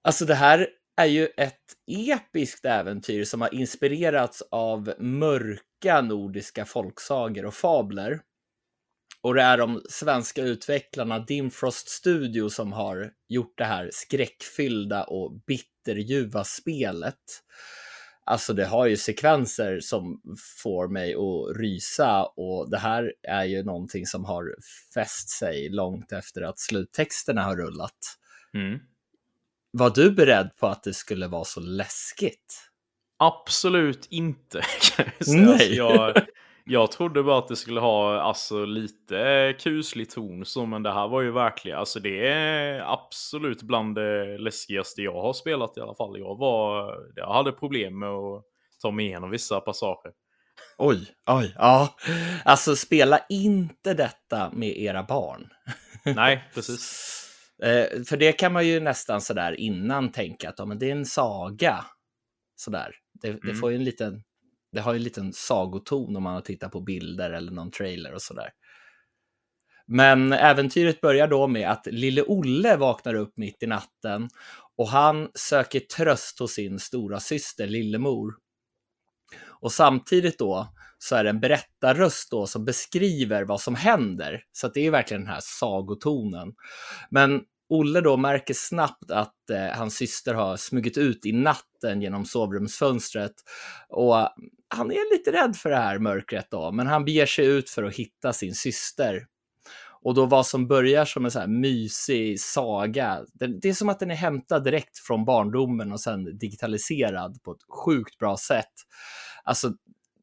[0.02, 0.68] alltså det här
[0.98, 8.20] är ju ett episkt äventyr som har inspirerats av mörka nordiska folksagor och fabler.
[9.22, 15.40] Och det är de svenska utvecklarna Dimfrost Studio som har gjort det här skräckfyllda och
[15.46, 17.14] bitterljuva spelet.
[18.24, 20.20] Alltså det har ju sekvenser som
[20.62, 24.54] får mig att rysa och det här är ju någonting som har
[24.94, 27.98] fäst sig långt efter att sluttexterna har rullat.
[28.54, 28.78] Mm.
[29.78, 32.70] Var du beredd på att det skulle vara så läskigt?
[33.18, 34.62] Absolut inte.
[35.26, 35.74] Nej.
[35.74, 36.16] Jag,
[36.64, 41.08] jag trodde bara att det skulle ha alltså, lite kuslig ton, så, men det här
[41.08, 45.94] var ju verkligen, alltså det är absolut bland det läskigaste jag har spelat i alla
[45.94, 46.18] fall.
[46.18, 48.44] Jag, var, jag hade problem med att
[48.82, 50.12] ta mig igenom vissa passager.
[50.78, 51.94] Oj, oj, ja.
[52.44, 55.48] Alltså spela inte detta med era barn.
[56.04, 57.14] Nej, precis.
[57.62, 60.92] Eh, för det kan man ju nästan sådär innan tänka att ja, men det är
[60.92, 61.84] en saga.
[62.56, 62.94] Sådär.
[63.22, 63.40] Det, mm.
[63.44, 64.22] det får ju en liten
[64.72, 68.14] det har ju en liten sagoton om man har tittat på bilder eller någon trailer
[68.14, 68.50] och sådär.
[69.86, 74.28] Men äventyret börjar då med att lille Olle vaknar upp mitt i natten
[74.76, 78.34] och han söker tröst hos sin stora syster Lillemor.
[79.60, 80.68] Och samtidigt då
[80.98, 84.42] så är det en berättarröst då som beskriver vad som händer.
[84.52, 86.54] Så det är verkligen den här sagotonen.
[87.10, 87.40] Men
[87.70, 93.32] Olle då märker snabbt att eh, hans syster har smugit ut i natten genom sovrumsfönstret
[93.88, 94.14] och
[94.68, 97.82] han är lite rädd för det här mörkret då, men han beger sig ut för
[97.82, 99.26] att hitta sin syster.
[100.02, 103.88] Och då vad som börjar som en så här mysig saga, det, det är som
[103.88, 108.72] att den är hämtad direkt från barndomen och sen digitaliserad på ett sjukt bra sätt.
[109.48, 109.72] Alltså,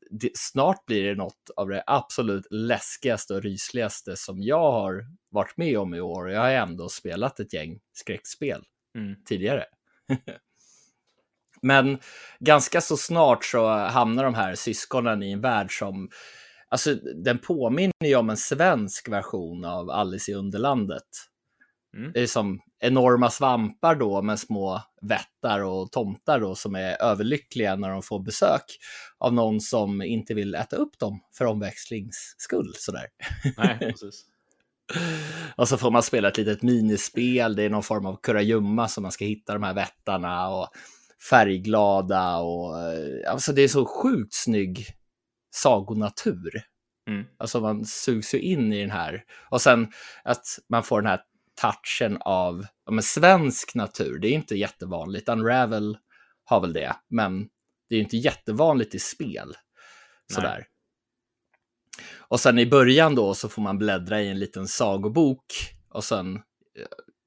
[0.09, 5.57] det, snart blir det något av det absolut läskigaste och rysligaste som jag har varit
[5.57, 6.31] med om i år.
[6.31, 8.63] Jag har ändå spelat ett gäng skräckspel
[8.97, 9.15] mm.
[9.25, 9.65] tidigare.
[11.61, 11.99] Men
[12.39, 16.09] ganska så snart så hamnar de här syskonen i en värld som,
[16.69, 21.07] alltså den påminner ju om en svensk version av Alice i Underlandet.
[21.97, 22.11] Mm.
[22.11, 27.75] Det är som enorma svampar då med små vättar och tomtar då som är överlyckliga
[27.75, 28.63] när de får besök
[29.17, 33.05] av någon som inte vill äta upp dem för omväxlings skull sådär.
[33.57, 34.25] Nej, precis.
[35.55, 39.01] och så får man spela ett litet minispel, det är någon form av kurragömma som
[39.01, 40.67] man ska hitta de här vättarna och
[41.29, 44.87] färgglada och eh, alltså det är så sjukt snygg
[45.55, 46.61] sagonatur.
[47.09, 47.25] Mm.
[47.37, 49.23] Alltså man sugs ju in i den här.
[49.49, 49.87] Och sen
[50.23, 51.21] att man får den här
[51.55, 54.19] touchen av ja, svensk natur.
[54.19, 55.29] Det är inte jättevanligt.
[55.29, 55.97] Unravel
[56.43, 57.49] har väl det, men
[57.89, 59.53] det är inte jättevanligt i spel.
[60.33, 60.57] Sådär.
[60.57, 60.67] Nej.
[62.17, 65.45] Och sen i början då så får man bläddra i en liten sagobok
[65.89, 66.41] och sen eh,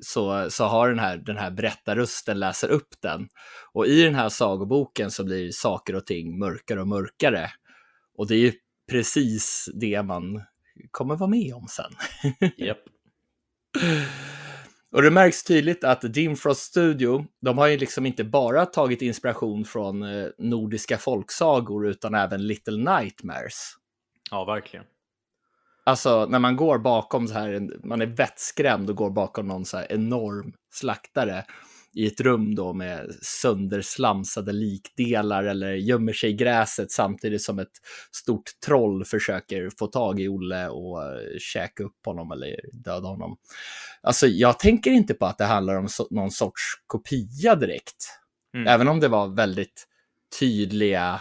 [0.05, 3.29] så, så har den här, den här berättarrösten läser upp den.
[3.73, 7.51] Och i den här sagoboken så blir saker och ting mörkare och mörkare.
[8.15, 8.53] Och det är ju
[8.91, 10.43] precis det man
[10.91, 11.93] kommer vara med om sen.
[12.59, 12.79] Yep.
[14.93, 19.65] Och det märks tydligt att Dimfrost Studio, de har ju liksom inte bara tagit inspiration
[19.65, 23.73] från eh, nordiska folksagor utan även Little Nightmares.
[24.31, 24.85] Ja, verkligen.
[25.85, 29.77] Alltså när man går bakom så här, man är vettskrämd och går bakom någon så
[29.77, 31.45] här enorm slaktare
[31.95, 37.73] i ett rum då med sönderslamsade likdelar eller gömmer sig i gräset samtidigt som ett
[38.13, 43.37] stort troll försöker få tag i Olle och uh, käka upp honom eller döda honom.
[44.03, 48.19] Alltså jag tänker inte på att det handlar om so någon sorts kopia direkt.
[48.55, 48.67] Mm.
[48.67, 49.87] Även om det var väldigt
[50.41, 51.21] tydliga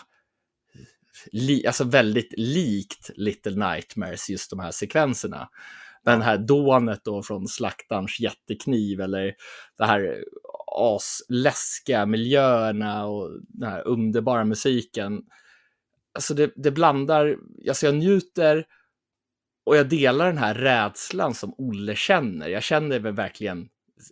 [1.32, 5.50] li, alltså väldigt likt Little Nightmares, just de här sekvenserna.
[6.04, 9.34] Den här dånet då från slaktarens jättekniv eller
[9.78, 10.24] det här
[10.78, 15.24] asläskiga miljöerna och den här underbara musiken.
[16.14, 17.38] Alltså det, det blandar,
[17.70, 18.66] alltså jag njuter
[19.66, 22.48] och jag delar den här rädslan som Olle känner.
[22.48, 23.70] Jag känner mig verkligen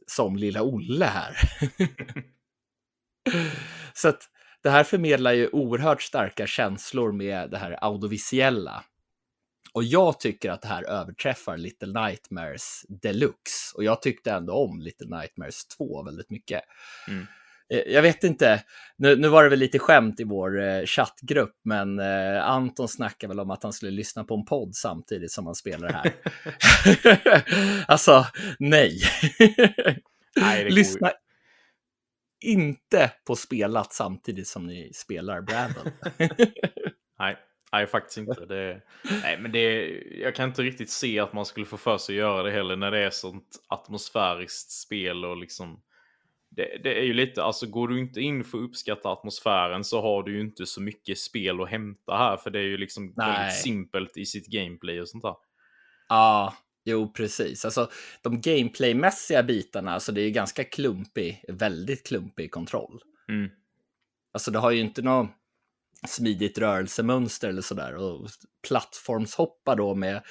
[0.07, 1.37] som lilla Olle här.
[3.93, 4.29] Så att
[4.61, 8.83] det här förmedlar ju oerhört starka känslor med det här audiovisuella.
[9.75, 13.75] Och jag tycker att det här överträffar Little Nightmares Deluxe.
[13.75, 16.61] Och jag tyckte ändå om Little Nightmares 2 väldigt mycket.
[17.07, 17.25] Mm.
[17.73, 18.63] Eh, jag vet inte,
[18.97, 23.31] nu, nu var det väl lite skämt i vår eh, chattgrupp, men eh, Anton snackade
[23.31, 26.13] väl om att han skulle lyssna på en podd samtidigt som han spelar här.
[27.87, 28.25] alltså,
[28.59, 29.01] nej.
[30.35, 31.11] nej lyssna,
[32.41, 35.91] inte på spelat samtidigt som ni spelar Bravel.
[37.19, 37.37] nej,
[37.75, 38.45] nej, faktiskt inte.
[38.45, 38.81] Det,
[39.23, 39.89] nej, men det,
[40.21, 42.75] jag kan inte riktigt se att man skulle få för sig att göra det heller
[42.75, 45.81] när det är sånt atmosfäriskt spel och liksom
[46.49, 50.01] det, det, är ju lite, alltså går du inte in för att uppskatta atmosfären så
[50.01, 53.13] har du ju inte så mycket spel att hämta här för det är ju liksom
[53.13, 55.35] väldigt simpelt i sitt gameplay och sånt där.
[56.09, 57.65] Ja, jo precis.
[57.65, 57.89] Alltså
[58.21, 63.01] de gameplaymässiga bitarna, alltså det är ju ganska klumpig, väldigt klumpig kontroll.
[63.29, 63.49] Mm.
[64.33, 65.29] Alltså det har ju inte något
[66.07, 67.95] smidigt rörelsemönster eller sådär.
[67.95, 68.29] Och
[68.67, 70.21] plattformshoppa då med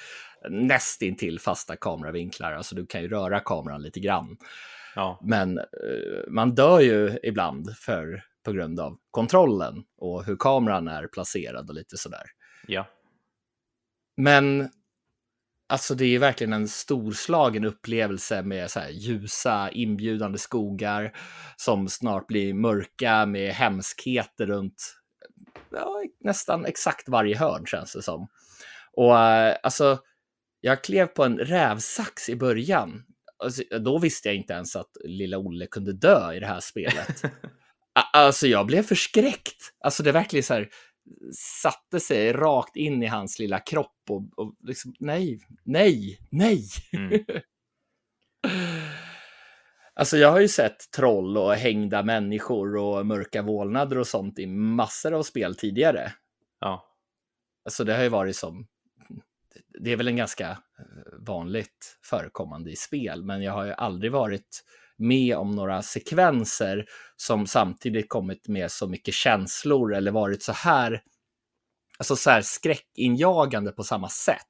[0.49, 2.53] nästintill fasta kameravinklar.
[2.53, 4.37] Alltså du kan ju röra kameran lite grann.
[4.95, 5.19] Ja.
[5.23, 5.63] Men eh,
[6.27, 11.75] man dör ju ibland för, på grund av kontrollen och hur kameran är placerad och
[11.75, 12.25] lite sådär.
[12.67, 12.87] Ja.
[14.17, 14.69] Men
[15.67, 21.17] alltså det är ju verkligen en storslagen upplevelse med så ljusa, inbjudande skogar
[21.57, 24.95] som snart blir mörka med hemskheter runt
[25.69, 28.27] ja, nästan exakt varje hörn känns det som.
[28.91, 29.99] Och eh, alltså,
[30.61, 33.03] jag klev på en rävsax i början.
[33.43, 37.23] Alltså, då visste jag inte ens att lilla Olle kunde dö i det här spelet.
[38.13, 39.73] Alltså jag blev förskräckt.
[39.79, 40.69] Alltså det verkligen så här
[41.61, 46.67] satte sig rakt in i hans lilla kropp och, och liksom nej, nej, nej.
[46.93, 47.25] Mm.
[49.95, 54.45] Alltså jag har ju sett troll och hängda människor och mörka vålnader och sånt i
[54.47, 56.13] massor av spel tidigare.
[56.59, 56.85] Ja.
[57.65, 58.67] Alltså det har ju varit som,
[59.83, 60.57] det är väl en ganska eh,
[61.19, 64.63] vanligt förekommande i spel, men jag har ju aldrig varit
[64.97, 71.01] med om några sekvenser som samtidigt kommit med så mycket känslor eller varit så här,
[71.97, 74.41] alltså så här skräckinjagande på samma sätt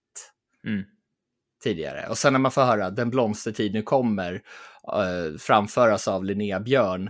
[0.67, 0.83] Mm.
[1.63, 2.07] tidigare.
[2.09, 4.41] Och sen när man får höra Den blomstertid nu kommer
[5.39, 7.09] framföras av Linnea Björn,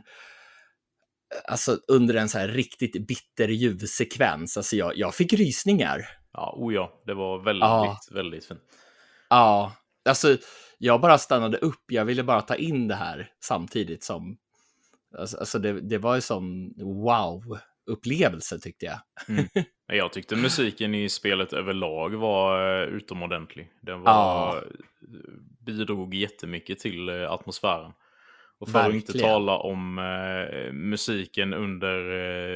[1.47, 6.05] alltså under en så här riktigt bitter ljuvsekvens, alltså jag, jag fick rysningar.
[6.33, 7.97] Ja, oh ja, det var väldigt, Ja.
[8.11, 8.59] väldigt fint.
[9.29, 9.71] Ja,
[10.09, 10.37] alltså
[10.77, 14.37] jag bara stannade upp, jag ville bara ta in det här samtidigt som,
[15.17, 18.99] alltså, alltså det, det var ju som wow-upplevelse tyckte jag.
[19.87, 23.71] Men Jag tyckte musiken i spelet överlag var eh, utomordentlig.
[23.81, 24.63] Den var, Ja.
[25.65, 27.91] Bidrog jättemycket till eh, atmosfären.
[28.59, 29.27] Och för att inte Verkligen.
[29.27, 31.97] tala om eh, musiken under,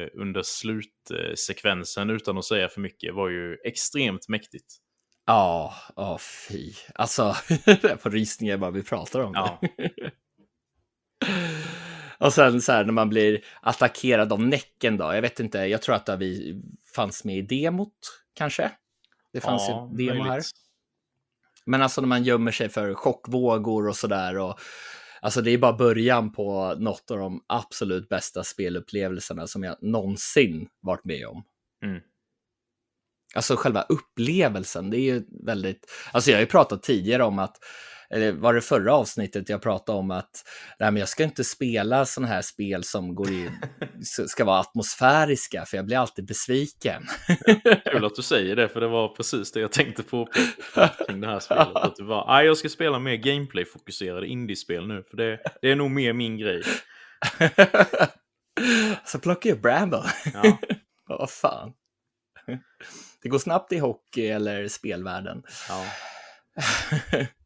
[0.02, 4.76] eh, under slutsekvensen utan att säga för mycket var ju extremt mäktigt.
[5.26, 6.18] Ja, ja
[6.48, 6.72] fy.
[6.94, 7.34] Alltså,
[7.82, 9.38] jag får rysningar bara vi pratar om det.
[9.38, 9.60] Ja,
[12.18, 15.14] Och sen så här när man blir attackerad av Näcken då.
[15.14, 16.62] Jag vet inte, jag tror att det vi
[16.94, 18.70] fanns med i demot kanske.
[19.32, 20.42] Det fanns ja ju demo här.
[21.66, 24.38] Men alltså när man gömmer sig för chockvågor och sådär.
[24.38, 24.60] Och,
[25.20, 30.68] alltså det är bara början på något av de absolut bästa spelupplevelserna som jag någonsin
[30.82, 31.42] varit med om.
[31.84, 32.00] Mm.
[33.34, 35.86] Alltså själva upplevelsen, det är ju väldigt...
[36.12, 37.56] Alltså jag har ju pratat tidigare om att,
[38.14, 40.44] eller var det förra avsnittet jag pratade om att
[40.78, 43.50] nej, men jag ska inte spela sådana här spel som går i,
[44.28, 47.02] ska vara atmosfäriska, för jag blir alltid besviken.
[47.92, 50.28] Kul att du säger det, för det var precis det jag tänkte på
[51.06, 51.76] kring det här spelet.
[51.76, 55.90] Att du "Aj, jag ska spela mer gameplay-fokuserade indiespel nu, för det, det är nog
[55.90, 56.62] mer min grej.
[59.04, 60.02] Så plockar jag Bramble.
[60.34, 60.58] Ja,
[61.08, 61.72] Vad fan.
[63.22, 65.42] Det går snabbt i hockey eller spelvärlden.
[65.68, 65.84] ja.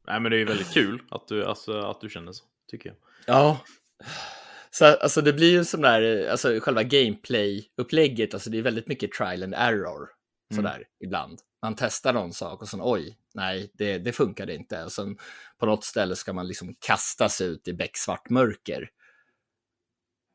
[0.06, 2.88] Nej, men det är ju väldigt kul att du, alltså, att du känner så, tycker
[2.88, 2.96] jag.
[3.26, 3.60] Ja.
[4.70, 9.12] Så alltså det blir ju som där, alltså själva gameplay-upplägget, alltså det är väldigt mycket
[9.12, 10.08] trial and error.
[10.54, 11.38] Sådär ibland.
[11.62, 14.84] Man testar någon sak och sen oj, nej, det, det funkade inte.
[14.84, 15.18] Och sen
[15.58, 18.90] på något ställe ska man liksom kastas ut i becksvart mörker.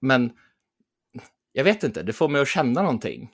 [0.01, 0.31] Men
[1.51, 3.31] jag vet inte, det får mig att känna någonting.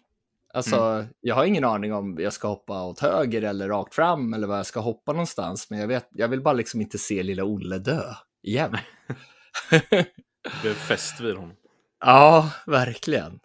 [0.56, 4.48] Alltså, jag har ingen aning om jag ska hoppa åt höger eller rakt fram eller
[4.48, 5.70] var jag ska hoppa någonstans.
[5.70, 8.04] Men jag, vet, jag vill bara liksom inte se lilla Olle dö
[8.44, 8.78] igen.
[10.44, 11.56] Det blev fäst vid honom.
[12.06, 13.39] Ja, verkligen.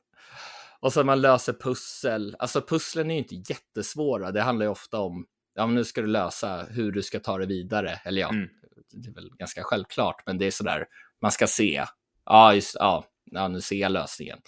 [0.80, 2.36] Och så man löser pussel.
[2.38, 4.30] Alltså pusslen är ju inte jättesvåra.
[4.32, 7.38] Det handlar ju ofta om, ja men nu ska du lösa hur du ska ta
[7.38, 8.00] det vidare.
[8.04, 8.48] Eller ja, Mm.
[8.92, 10.86] det är väl ganska självklart, men det är sådär,
[11.22, 11.84] man ska se.
[12.24, 14.38] Ja, just ja, ja nu ser jag lösningen.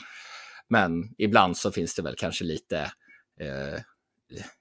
[0.72, 2.78] Men ibland så finns det väl kanske lite,
[3.40, 3.80] eh,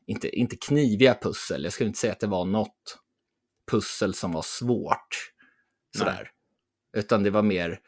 [0.07, 1.63] inte, inte kniviga pussel.
[1.63, 2.99] Jag skulle inte säga att det var något
[3.71, 5.31] pussel som var svårt.
[5.97, 6.29] Sådär.
[6.97, 7.79] Utan det var mer,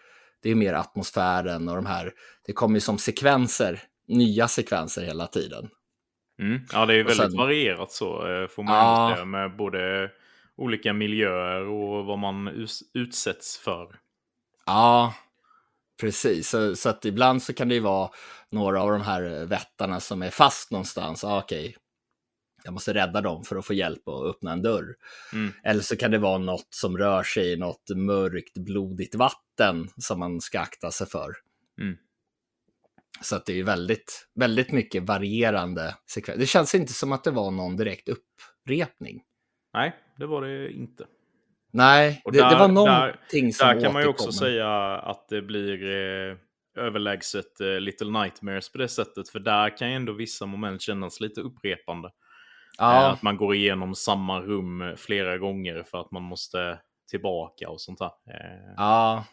[0.42, 2.14] det är mer atmosfären och de här,
[2.46, 5.70] det kommer ju som sekvenser, nya sekvenser hela tiden.
[6.40, 6.62] Mm.
[6.74, 9.12] Ja, det är väldigt sen- varierat så, eh, får man Ja.
[9.14, 10.12] säga, med både
[10.56, 14.00] olika miljöer och vad man utsätts för.
[14.66, 15.14] Ja,
[16.04, 16.50] precis.
[16.50, 18.10] Så, så att ibland så kan det ju vara
[18.52, 21.24] några av de här vättarna som är fast någonstans.
[21.24, 21.78] Ah, Okej,
[22.64, 24.96] jag måste rädda dem för att få hjälp att öppna en dörr.
[25.34, 25.54] Mm.
[25.64, 30.20] Eller så kan det vara något som rör sig i något mörkt, blodigt vatten som
[30.20, 31.34] man ska akta sig för.
[31.82, 31.98] Mm.
[33.22, 36.40] Så att det är väldigt, väldigt mycket varierande sekvenser.
[36.40, 39.24] Det känns inte som att det var någon direkt upprepning.
[39.74, 41.06] Nej, det var det inte.
[41.74, 45.30] Nej, det, där, det, var någonting där, som Där kan man ju också säga att
[45.30, 46.38] det blir eh,
[46.78, 49.30] överlägset eh, Little Nightmares på det sättet.
[49.30, 52.10] För där kan ju ändå vissa moment kännas lite upprepande.
[52.78, 53.02] Ja.
[53.02, 57.82] Eh, att man går igenom samma rum flera gånger för att man måste tillbaka och
[57.82, 58.12] sånt där.
[58.30, 58.74] Eh.
[58.78, 59.26] Ja,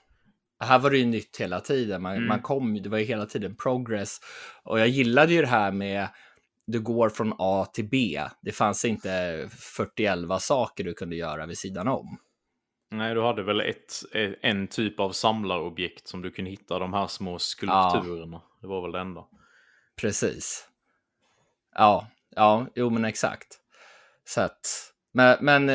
[0.60, 2.02] här var det ju nytt hela tiden.
[2.02, 2.28] Man, mm.
[2.28, 4.18] man kom, det var ju hela tiden progress.
[4.62, 6.08] Och jag gillade ju det här med
[6.66, 8.20] du går från A till B.
[8.42, 12.18] Det fanns inte 41 saker du kunde göra vid sidan om.
[12.90, 13.92] Nej, du hade väl ett,
[14.42, 18.42] en typ av samlarobjekt som du kunde hitta, de här små skulpturerna.
[18.42, 18.58] Ja.
[18.60, 19.24] Det var väl det enda.
[20.00, 20.68] Precis.
[21.74, 23.58] Ja, ja, jo men exakt.
[24.24, 25.66] Så att, men, men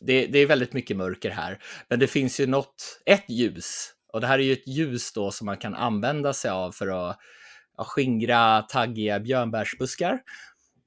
[0.00, 1.62] det, det är väldigt mycket mörker här.
[1.88, 3.92] Men det finns ju något, ett ljus.
[4.12, 6.86] Och det här är ju ett ljus då som man kan använda sig av för
[6.86, 7.18] att
[7.76, 10.20] ja, skingra taggiga björnbärsbuskar.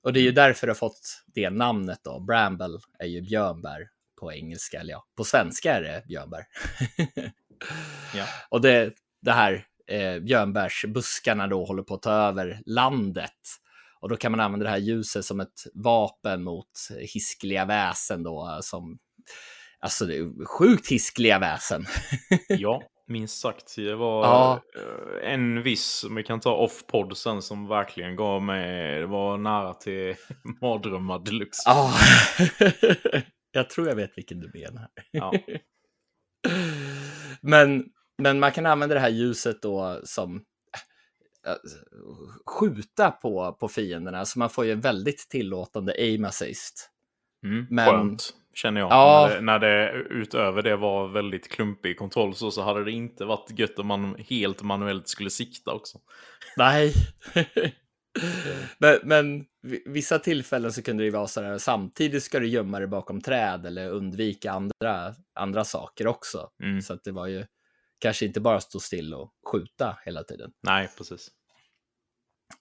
[0.03, 0.35] Och det är ju mm.
[0.35, 2.19] därför det har fått det namnet då.
[2.19, 3.87] Bramble är ju björnbär
[4.21, 6.43] på engelska, eller ja, på svenska är det björnbär.
[8.15, 8.25] ja.
[8.49, 13.39] Och det, det här eh, björnbärsbuskarna då håller på att ta över landet.
[14.01, 16.71] Och då kan man använda det här ljuset som ett vapen mot
[17.13, 18.99] hiskliga väsen då, som
[19.81, 21.85] Alltså det är sjukt hiskliga väsen.
[22.49, 23.75] ja, minst sagt.
[23.75, 24.61] Det var ja.
[24.75, 29.37] Eh, en viss, om vi kan ta off-podd sen, som verkligen gav mig, det var
[29.37, 30.15] nära till
[30.61, 31.61] mardrömmar deluxe.
[31.65, 31.93] Ja,
[33.51, 34.87] jag tror jag vet vilken du menar.
[35.11, 35.33] Ja.
[37.41, 37.85] men,
[38.17, 40.35] men man kan använda det här ljuset då som
[41.47, 41.53] äh,
[42.45, 46.89] skjuta på, på fienderna, så man får ju en väldigt tillåtande aim assist.
[47.43, 48.91] Mm, men, skönt känner jag.
[48.91, 49.27] Ja.
[49.29, 53.25] När, det, när det utöver det var väldigt klumpig kontroll så, så hade det inte
[53.25, 55.97] varit gött om man helt manuellt skulle sikta också.
[56.57, 56.93] Nej.
[58.77, 59.45] men, men
[59.85, 63.65] vissa tillfällen så kunde det vara så här, samtidigt ska du gömma dig bakom träd
[63.65, 66.51] eller undvika andra, andra saker också.
[66.63, 66.81] Mm.
[66.81, 67.45] Så att det var ju
[67.99, 70.51] kanske inte bara stå still och skjuta hela tiden.
[70.63, 71.31] Nej, precis.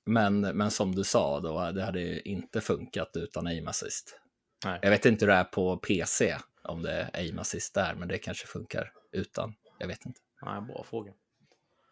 [0.06, 4.20] Men, men som du sa, då, det hade inte funkat utan aim assist.
[4.64, 4.78] Nej.
[4.82, 8.08] Jag vet inte hur det är på PC, om det är aim assist där, men
[8.08, 9.54] det kanske funkar utan.
[9.78, 10.20] Jag vet inte.
[10.42, 11.12] Nej, bra fråga.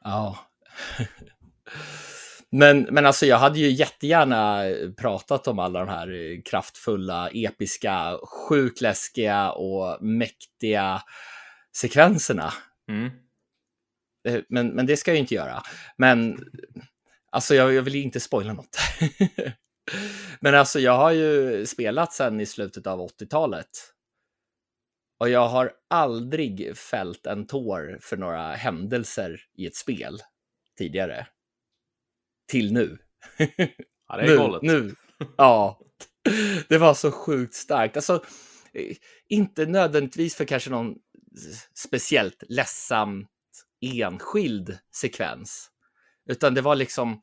[0.04, 0.38] Ja.
[2.50, 4.62] men, men alltså jag hade ju jättegärna
[4.96, 8.18] pratat om alla de här kraftfulla, episka,
[8.48, 11.02] sjukt läskiga och mäktiga
[11.76, 12.52] sekvenserna.
[12.90, 13.10] Mm.
[14.28, 15.62] Eh, men, men det ska jag ju inte göra.
[15.96, 16.38] Men
[17.32, 18.78] alltså jag, jag vill inte spoila något.
[20.40, 23.68] Men alltså jag har ju spelat sedan i slutet av 80-talet.
[25.20, 30.18] Och jag har aldrig fällt en tår för några händelser i ett spel
[30.78, 31.26] tidigare.
[32.48, 32.98] Till nu.
[34.08, 34.62] Ja, det är galet.
[34.62, 34.94] Nu.
[35.36, 35.80] Ja.
[36.68, 37.96] Det var så sjukt starkt.
[37.96, 38.24] Alltså,
[39.28, 40.94] inte nödvändigtvis för kanske någon
[41.74, 43.28] speciellt ledsamt
[43.80, 45.70] enskild sekvens.
[46.30, 47.22] Utan det var liksom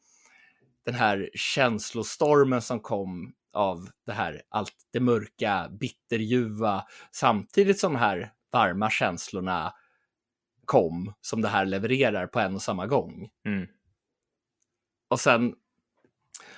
[0.86, 8.00] den här känslostormen som kom av det här, allt det mörka, bitterljuva, samtidigt som de
[8.00, 9.74] här varma känslorna
[10.66, 13.30] kom, som det här levererar på en och samma gång.
[13.46, 13.68] Mm.
[15.16, 15.54] Och sen,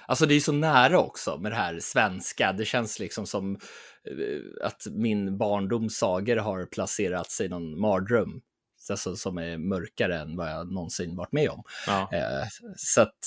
[0.05, 3.55] alltså det är så nära också med det här svenska, det känns liksom som
[4.03, 8.41] eh, att min barndoms sagor har placerats i någon mardröm.
[8.89, 11.63] Alltså som är mörkare än vad jag någonsin varit med om.
[11.87, 12.09] Ja.
[12.13, 12.47] Eh,
[12.77, 13.19] så att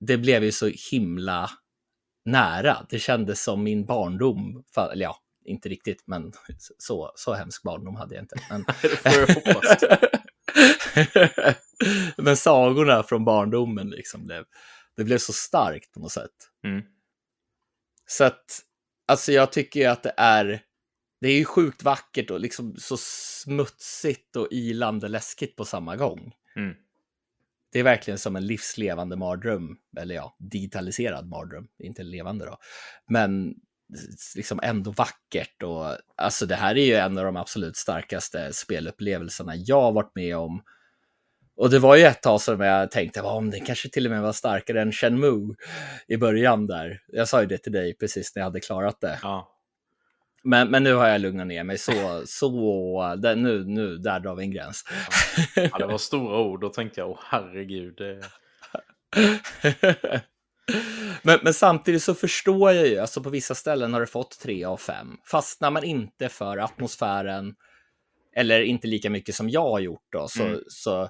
[0.00, 1.50] det blev ju så himla
[2.24, 2.86] nära.
[2.90, 4.64] Det kändes som min barndom.
[4.92, 6.32] Eller ja, inte riktigt, men
[6.78, 8.36] så, så hemsk barndom hade jag inte.
[8.50, 8.64] Men,
[12.16, 14.44] men sagorna från barndomen liksom blev,
[14.96, 16.50] det blev så starkt på något sätt.
[16.64, 16.82] Mm.
[18.06, 18.60] Så att,
[19.06, 20.62] alltså jag tycker att det är,
[21.20, 26.32] det är ju sjukt vackert och liksom så smutsigt och ilande läskigt på samma gång.
[26.56, 26.74] Mm.
[27.72, 32.58] Det är verkligen som en livslevande mardröm, eller ja, digitaliserad mardröm, inte levande då.
[33.08, 33.54] Men
[34.36, 39.56] liksom ändå vackert och alltså det här är ju en av de absolut starkaste spelupplevelserna
[39.56, 40.62] jag har varit med om.
[41.56, 44.22] Och det var ju ett tag som jag tänkte, om det kanske till och med
[44.22, 45.54] var starkare än Shenmue
[46.08, 47.00] i början där.
[47.06, 49.18] Jag sa ju det till dig precis när jag hade klarat det.
[49.22, 49.52] Ja.
[50.44, 54.34] Men, men nu har jag lugnat ner mig så, så där, nu, nu, där drar
[54.34, 54.84] vi en gräns.
[55.54, 57.94] Ja, det var stora ord, då tänkte jag, åh herregud.
[57.96, 58.22] Det...
[61.22, 64.64] men, men samtidigt så förstår jag ju, alltså på vissa ställen har det fått 3
[64.64, 65.16] av 5.
[65.30, 67.54] Fastnar man inte för atmosfären,
[68.36, 70.60] eller inte lika mycket som jag har gjort då, så, mm.
[70.68, 71.08] så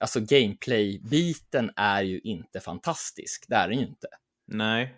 [0.00, 3.44] alltså gameplay-biten är ju inte fantastisk.
[3.48, 4.08] Det är den ju inte.
[4.46, 4.94] Nej.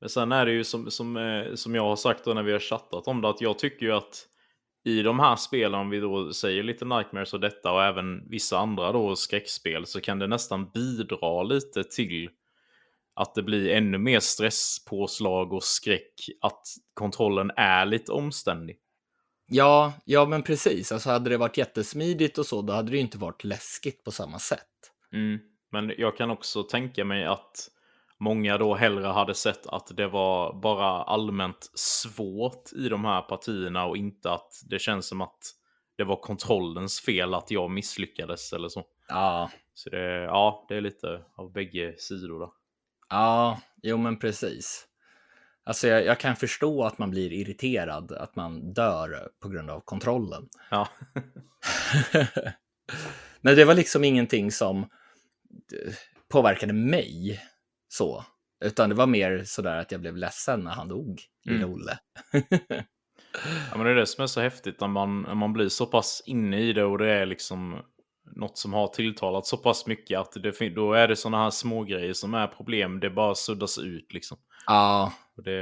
[0.00, 2.52] Men sen är det ju som, som, eh, som jag har sagt då när vi
[2.52, 4.28] har chattat om det, att jag tycker ju att
[4.84, 8.58] i de här spelen, om vi då säger lite Nightmares och detta och även vissa
[8.58, 12.30] andra då skräckspel, så kan det nästan bidra lite till
[13.14, 16.62] att det blir ännu mer stresspåslag och skräck, att
[16.94, 18.76] kontrollen är lite omständig.
[19.46, 20.92] Ja, ja men precis.
[20.92, 24.10] Alltså hade det varit jättesmidigt och så, då hade det ju inte varit läskigt på
[24.10, 24.68] samma sätt.
[25.12, 25.38] Mm.
[25.72, 27.68] Men jag kan också tänka mig att
[28.18, 33.84] många då hellre hade sett att det var bara allmänt svårt i de här partierna
[33.84, 35.38] och inte att det känns som att
[35.96, 38.84] det var kontrollens fel att jag misslyckades eller så.
[39.08, 39.50] Ja.
[39.74, 42.54] Så det, ja, det är lite av bägge sidor då.
[43.08, 44.86] Ja, jo men precis.
[45.66, 49.80] Alltså jag, jag, kan förstå att man blir irriterad, att man dör på grund av
[49.80, 50.48] kontrollen.
[50.70, 50.88] Ja.
[53.40, 55.94] men det var liksom ingenting som eh,
[56.28, 57.40] påverkade mig
[57.88, 58.24] så,
[58.64, 61.70] utan det var mer sådär att jag blev ledsen när han dog, mm.
[61.70, 61.98] Olle.
[63.70, 65.86] ja, men det är det som är så häftigt när man, när man blir så
[65.86, 67.82] pass inne i det och det är liksom
[68.36, 71.84] något som har tilltalat så pass mycket att det, då är det sådana här små
[71.84, 73.00] grejer som är problem.
[73.00, 74.38] Det bara suddas ut liksom.
[74.66, 75.12] Ja.
[75.36, 75.56] Och det,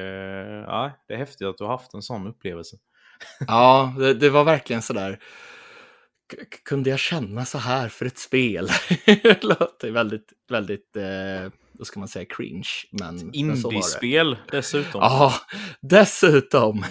[0.67, 2.77] ja, det är häftigt att du har haft en sån upplevelse.
[3.47, 5.19] Ja, det, det var verkligen sådär.
[6.65, 8.69] Kunde jag känna så här för ett spel?
[9.07, 12.69] det låter väldigt, väldigt, eh, vad ska man säga, cringe.
[12.91, 15.01] Men, Indiespel dessutom.
[15.01, 15.35] Ja,
[15.81, 16.85] dessutom.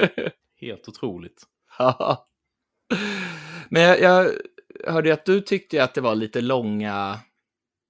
[0.60, 1.42] Helt otroligt.
[1.78, 2.28] Ja.
[3.68, 4.30] Men jag, jag
[4.86, 7.18] hörde att du tyckte att det var lite långa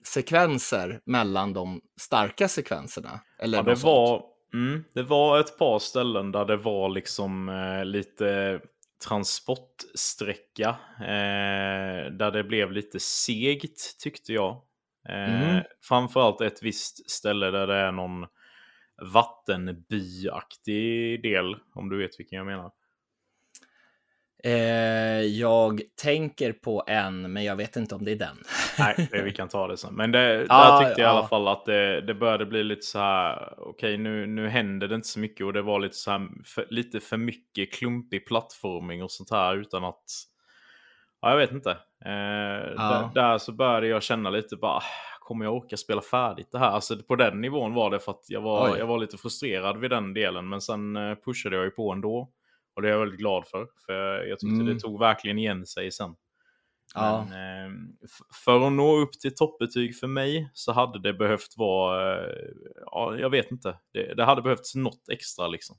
[0.07, 3.21] sekvenser mellan de starka sekvenserna.
[3.39, 4.25] Eller ja, det var,
[4.55, 8.61] mm, det var ett par ställen där det var liksom eh, lite
[9.09, 10.69] transportsträcka.
[11.01, 14.63] Eh, där det blev lite segt tyckte jag.
[15.09, 15.63] Eh, mm.
[15.81, 18.27] Framförallt ett visst ställe där det är någon
[19.13, 22.71] vattenbyaktig del, om du vet vilken jag menar.
[24.45, 28.37] Eh, jag tänker på en, men jag vet inte om det är den.
[28.79, 29.95] Nej, det, vi kan ta det sen.
[29.95, 32.87] Men det, ah, där tyckte jag i alla fall att det, det började bli lite
[32.87, 35.97] så här, okej okay, nu, nu händer det inte så mycket och det var lite
[35.97, 40.05] så här, för, lite för mycket klumpig plattforming och sånt här utan att,
[41.21, 41.71] ja jag vet inte.
[42.05, 42.11] Eh,
[42.77, 43.11] ah.
[43.15, 44.83] där, där, så började jag känna lite bara, ah,
[45.21, 46.71] kommer jag orka spela färdigt det här?
[46.71, 49.91] Alltså på den nivån var det för att jag var, jag var lite frustrerad vid
[49.91, 52.29] den delen, men sen eh, pushade jag ju på ändå.
[52.75, 53.67] Och det är jag väldigt glad för.
[53.87, 54.67] För jag tyckte mm.
[54.67, 56.15] det tog verkligen igen sig sen.
[56.95, 57.27] Ja.
[57.31, 57.73] Men, eh,
[58.45, 62.49] för att nå upp till toppbetyg för mig så hade det behövt vara, eh,
[62.87, 65.77] ja, jag vet inte, det, det hade behövts något extra liksom.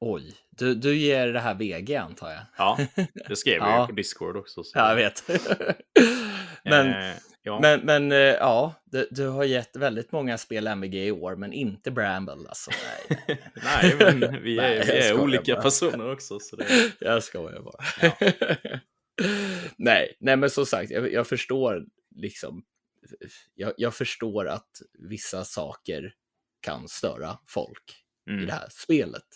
[0.00, 2.42] Oj, du, du ger det här VG antar jag?
[2.56, 2.78] Ja,
[3.28, 3.86] det skrev jag ja.
[3.86, 4.64] på Discord också.
[4.64, 4.78] Så.
[4.78, 5.22] Ja, jag vet.
[6.64, 7.60] men, eh, ja.
[7.60, 11.52] men, men eh, ja, du, du, har gett väldigt många spel MVG i år, men
[11.52, 12.48] inte Bramble.
[12.48, 13.18] Alltså, nej.
[13.54, 15.62] nej, men vi är, nej, vi är olika bara.
[15.62, 16.40] personer också.
[16.40, 16.92] Så det...
[17.00, 17.84] Jag skojar bara.
[18.02, 18.16] Ja.
[19.76, 21.86] nej, nej, men som sagt, jag, jag förstår
[22.16, 22.64] liksom.
[23.54, 26.14] Jag, jag, förstår att vissa saker
[26.60, 28.42] kan störa folk mm.
[28.42, 29.26] i det här spelet.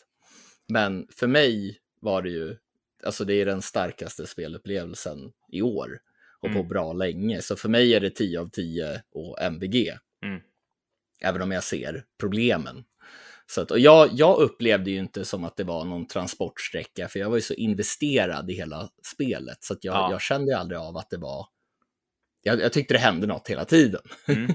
[0.68, 2.57] Men för mig var det ju,
[3.05, 6.00] alltså det är den starkaste spelupplevelsen i år
[6.43, 6.62] och mm.
[6.62, 7.43] på bra länge.
[7.43, 9.99] Så för mig är det 10 av 10 och MVG.
[10.24, 10.40] Mm.
[11.20, 12.84] Även om jag ser problemen.
[13.47, 17.18] Så att, och jag, jag upplevde ju inte som att det var någon transportsträcka, för
[17.18, 19.59] jag var ju så investerad i hela spelet.
[19.61, 20.11] Så jag, ja.
[20.11, 21.47] jag kände aldrig av att det var...
[22.43, 24.03] Jag, jag tyckte det hände något hela tiden.
[24.28, 24.55] Mm.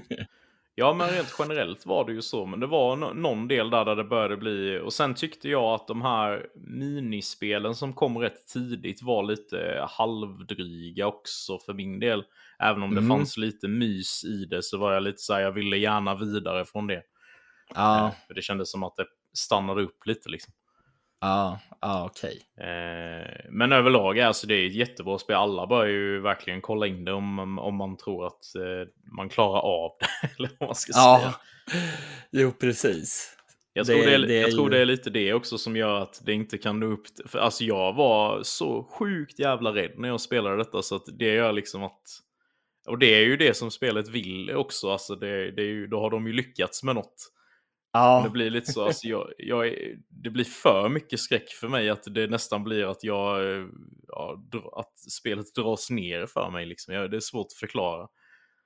[0.78, 2.46] Ja, men rent generellt var det ju så.
[2.46, 4.80] Men det var någon del där, där det började bli...
[4.84, 11.06] Och sen tyckte jag att de här minispelen som kom rätt tidigt var lite halvdryga
[11.06, 12.24] också för min del.
[12.58, 13.08] Även om det mm.
[13.08, 16.64] fanns lite mys i det så var jag lite så här, jag ville gärna vidare
[16.64, 17.02] från det.
[17.74, 18.06] Ja.
[18.06, 20.52] Eh, för det kändes som att det stannade upp lite liksom.
[21.20, 22.40] Ja, ja okej.
[22.56, 22.68] Okay.
[22.68, 25.36] Eh, men överlag, alltså det är ett jättebra spel.
[25.36, 29.60] Alla bör ju verkligen kolla in det om, om man tror att eh, man klarar
[29.60, 30.30] av det.
[30.38, 31.18] eller vad man ska ja.
[31.20, 31.34] säga.
[32.30, 33.34] Jo, precis.
[33.72, 36.00] Jag, tror det, är, det är jag tror det är lite det också som gör
[36.00, 37.06] att det inte kan nå upp.
[37.26, 41.34] För alltså jag var så sjukt jävla rädd när jag spelade detta så att det
[41.34, 42.02] gör liksom att...
[42.86, 44.90] Och det är ju det som spelet vill också.
[44.90, 47.32] Alltså det, det är ju, då har de ju lyckats med något.
[47.98, 48.20] Ja.
[48.24, 49.74] Det blir lite så, alltså jag, jag,
[50.08, 53.40] det blir för mycket skräck för mig att det nästan blir att jag,
[54.08, 54.42] ja,
[54.76, 56.94] att spelet dras ner för mig liksom.
[56.94, 58.08] Jag, det är svårt att förklara.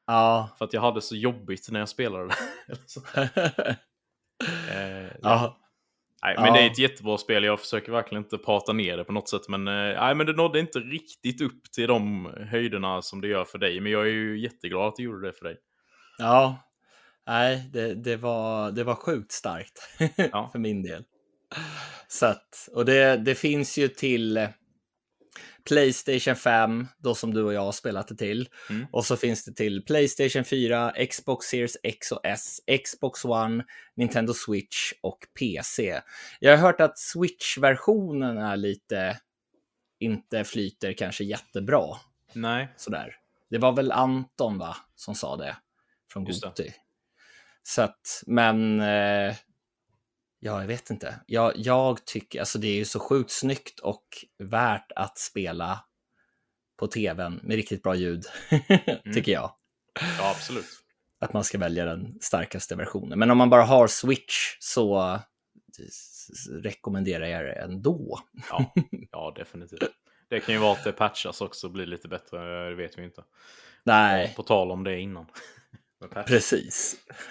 [0.07, 0.49] Ja.
[0.59, 2.35] För att jag hade så jobbigt när jag spelade det.
[4.71, 5.59] eh, ja.
[6.25, 6.53] Nej, men ja.
[6.53, 7.45] det är ett jättebra spel.
[7.45, 9.49] Jag försöker verkligen inte prata ner det på något sätt.
[9.49, 13.45] Men, eh, nej, men det nådde inte riktigt upp till de höjderna som det gör
[13.45, 13.81] för dig.
[13.81, 15.57] Men jag är ju jätteglad att det gjorde det för dig.
[16.19, 16.72] Ja,
[17.27, 20.49] nej, det, det, var, det var sjukt starkt ja.
[20.53, 21.05] för min del.
[22.09, 24.49] Så att, och det, det finns ju till
[25.69, 28.49] Playstation 5, då som du och jag har spelat det till.
[28.71, 28.87] Mm.
[28.93, 33.65] Och så finns det till Playstation 4, Xbox Series X och S, Xbox One,
[33.97, 36.01] Nintendo Switch och PC.
[36.41, 39.19] Jag har hört att Switch-versionen är lite,
[39.99, 41.85] inte flyter kanske jättebra.
[42.33, 42.69] Nej.
[42.77, 43.17] Sådär.
[43.51, 45.57] Det var väl Anton va, som sa det
[46.13, 46.73] från Goti.
[47.63, 49.35] Så att, men eh,
[50.45, 51.21] Ja, jag vet inte.
[51.27, 54.05] Jag, jag tycker, alltså det är ju så sjukt snyggt och
[54.39, 55.85] värt att spela
[56.79, 59.15] på tvn med riktigt bra ljud, mm.
[59.15, 59.53] tycker jag.
[60.19, 60.67] Ja, absolut.
[61.21, 63.19] Att man ska välja den starkaste versionen.
[63.19, 65.19] Men om man bara har Switch så
[66.51, 68.21] rekommenderar jag det ändå.
[68.51, 68.73] Ja,
[69.13, 69.91] ja, definitivt.
[70.29, 73.05] Det kan ju vara att det patchas också och blir lite bättre, det vet vi
[73.05, 73.25] inte.
[73.85, 74.33] Nej.
[74.37, 75.27] På tal om det innan.
[76.27, 76.97] Precis.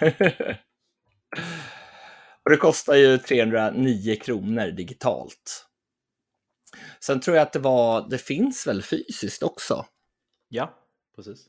[2.44, 5.66] Och det kostar ju 309 kronor digitalt.
[7.00, 9.86] Sen tror jag att det var, det finns väl fysiskt också?
[10.48, 10.74] Ja,
[11.16, 11.46] precis.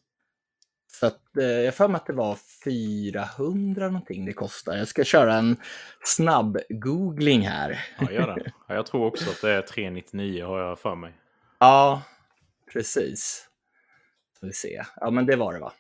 [0.88, 4.78] Så att, eh, jag för mig att det var 400 någonting det kostar.
[4.78, 5.58] Jag ska köra en
[6.04, 7.86] snabb googling här.
[8.00, 8.52] Ja, gör det.
[8.68, 11.14] Ja, jag tror också att det är 399 har jag för mig.
[11.60, 12.02] Ja,
[12.74, 13.50] precis.
[14.36, 14.84] Ska vi se.
[14.96, 15.74] Ja, men det var det va?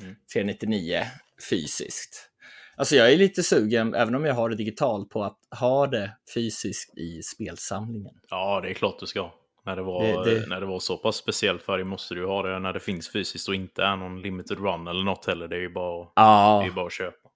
[0.00, 0.16] Mm.
[0.32, 1.02] 399
[1.50, 2.30] fysiskt.
[2.76, 6.16] Alltså jag är lite sugen, även om jag har det digitalt, på att ha det
[6.34, 8.14] fysiskt i spelsamlingen.
[8.30, 9.30] Ja, det är klart du ska.
[9.66, 10.46] När det, var, det, det...
[10.46, 13.12] när det var så pass speciellt för dig måste du ha det när det finns
[13.12, 15.48] fysiskt och inte är någon limited run eller något heller.
[15.48, 16.60] Det är ju bara, ja.
[16.64, 17.28] det är bara att köpa.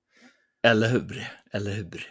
[0.63, 1.27] Eller hur?
[1.53, 2.09] Eller hur?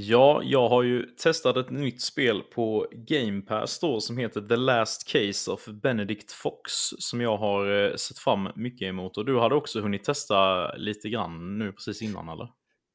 [0.00, 4.56] Ja, jag har ju testat ett nytt spel på Game Pass då som heter The
[4.56, 9.18] Last Case of Benedict Fox som jag har eh, sett fram mycket emot.
[9.18, 12.48] Och du hade också hunnit testa lite grann nu precis innan eller?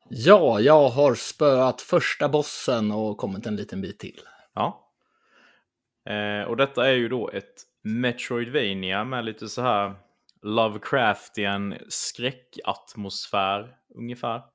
[0.09, 4.19] Ja, jag har spöat första bossen och kommit en liten bit till.
[4.53, 4.91] Ja.
[6.09, 9.95] Eh, och detta är ju då ett Metroidvania med lite så här
[10.41, 14.52] Lovecraftian skräckatmosfär ungefär.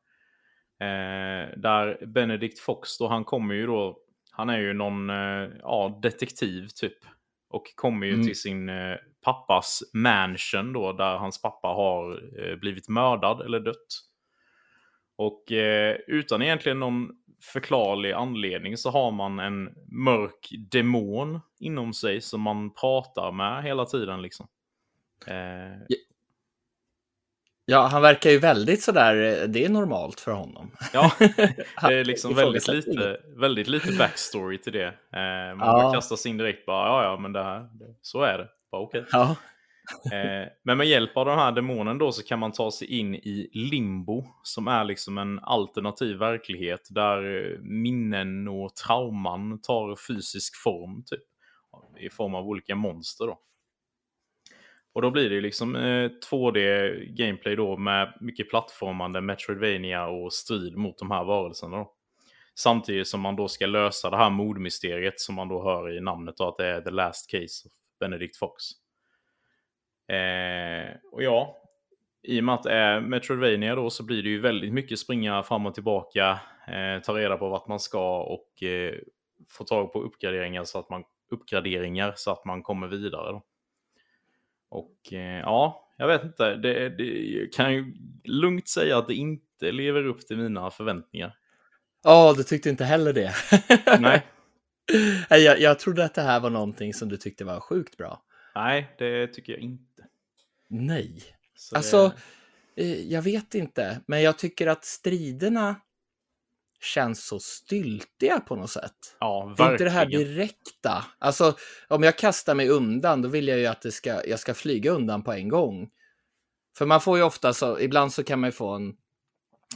[0.81, 3.99] Eh, där Benedict Fox då, han kommer ju då,
[4.31, 6.99] han är ju någon eh, ja, detektiv typ.
[7.51, 8.27] Och kommer ju mm.
[8.27, 14.09] till sin eh, pappas mansion då, där hans pappa har eh, blivit mördad eller dött.
[15.17, 17.09] Och eh, utan egentligen någon
[17.53, 23.85] förklarlig anledning så har man en mörk demon inom sig som man pratar med hela
[23.85, 24.49] tiden liksom.
[25.27, 25.97] Eh,
[27.71, 30.71] Ja, han verkar ju väldigt sådär, det är normalt för honom.
[30.93, 31.13] Ja,
[31.89, 34.87] det är liksom väldigt lite, väldigt lite backstory till det.
[34.87, 35.93] Eh, man ja.
[35.95, 37.69] kastas in direkt bara, ja ja, men det här,
[38.03, 38.49] så är det.
[38.73, 38.83] Bara.
[38.83, 39.03] Okay.
[39.13, 39.37] Ja.
[40.13, 43.15] Eh, men med hjälp av den här demonen då så kan man ta sig in
[43.15, 47.23] i limbo, som är liksom en alternativ verklighet där
[47.61, 51.25] minnen och trauman tar fysisk form, typ.
[52.01, 53.39] I form av olika monster då.
[54.99, 60.33] Och då blir det ju liksom eh, 2D gameplay då med mycket plattformande, Metroidvania och
[60.33, 61.77] strid mot de här varelserna.
[61.77, 61.93] Då.
[62.55, 66.37] Samtidigt som man då ska lösa det här mordmysteriet som man då hör i namnet
[66.37, 68.65] då, att det är The Last Case of Benedict Fox.
[70.09, 71.57] Eh, och ja,
[72.23, 75.43] i och med att det är Metroidvania då så blir det ju väldigt mycket springa
[75.43, 78.95] fram och tillbaka, eh, ta reda på vart man ska och eh,
[79.49, 83.33] få tag på uppgraderingar så att man, uppgraderingar så att man kommer vidare.
[83.33, 83.43] Då.
[84.69, 86.57] Och eh, ja, jag vet inte.
[86.57, 87.95] Det, det kan ju
[88.25, 91.35] lugnt säga att det inte lever upp till mina förväntningar.
[92.03, 93.35] Ja, du tyckte inte heller det.
[94.01, 94.27] Nej.
[95.29, 98.23] jag, jag trodde att det här var någonting som du tyckte var sjukt bra.
[98.55, 100.05] Nej, det tycker jag inte.
[100.69, 101.23] Nej.
[101.57, 102.13] Så alltså,
[102.75, 102.83] det...
[102.83, 105.77] Eh, jag vet inte, men jag tycker att striderna
[106.81, 109.17] känns så styltiga på något sätt.
[109.21, 109.73] Ja, verkligen.
[109.73, 111.05] Inte det här direkta.
[111.19, 111.57] Alltså,
[111.89, 114.91] om jag kastar mig undan, då vill jag ju att det ska, jag ska flyga
[114.91, 115.91] undan på en gång.
[116.79, 118.95] För man får ju ofta så, ibland så kan man ju få en,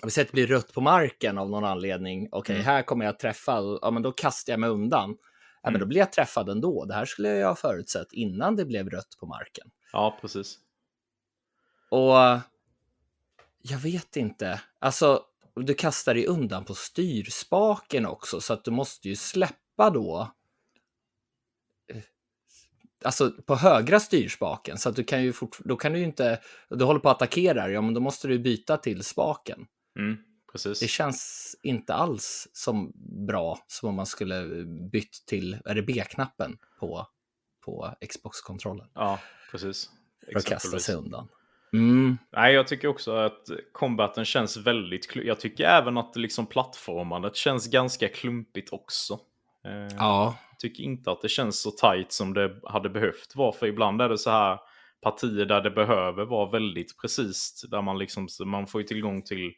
[0.02, 2.28] vi säger att det blir rött på marken av någon anledning.
[2.32, 2.66] Okej, okay, mm.
[2.66, 5.16] här kommer jag träffa, ja men då kastar jag mig undan.
[5.62, 5.88] Ja, men då mm.
[5.88, 6.84] blir jag träffad ändå.
[6.84, 9.70] Det här skulle jag ha förutsett innan det blev rött på marken.
[9.92, 10.58] Ja, precis.
[11.90, 12.16] Och
[13.62, 14.60] jag vet inte.
[14.78, 15.22] Alltså,
[15.54, 20.32] du kastar dig undan på styrspaken också, så att du måste ju släppa då
[21.92, 22.02] eh,
[23.04, 26.40] alltså på högra styrspaken så att du kan ju fort, då kan du ju inte,
[26.70, 29.66] du håller på att attackera, ja men då måste du byta till spaken.
[29.98, 30.16] Mm,
[30.52, 30.80] precis.
[30.80, 32.92] Det känns inte alls som
[33.26, 37.06] bra som om man skulle bytt till, är det B-knappen på
[37.64, 38.88] på Xbox-kontrollen.
[38.94, 39.90] Ja, precis.
[40.32, 41.28] För att kasta sig undan.
[41.72, 42.18] Mm.
[42.32, 45.16] Nej, jag tycker också att combaten känns väldigt...
[45.16, 49.18] Jag tycker även att liksom plattformandet känns ganska klumpigt också.
[49.64, 50.36] Eh, ja.
[50.50, 53.52] Jag tycker inte att det känns så tight som det hade behövt vara.
[53.52, 54.58] För ibland är det så här
[55.02, 57.64] partier där det behöver vara väldigt precis.
[57.70, 59.52] Där man liksom, man får tillgång till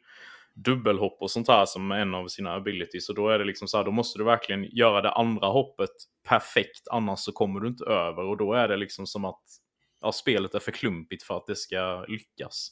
[0.53, 3.09] dubbelhopp och sånt här som en av sina abilities.
[3.09, 5.89] Och då är det liksom så här, då måste du verkligen göra det andra hoppet
[6.29, 8.23] perfekt, annars så kommer du inte över.
[8.23, 9.43] Och då är det liksom som att
[10.05, 12.71] ja, spelet är för klumpigt för att det ska lyckas.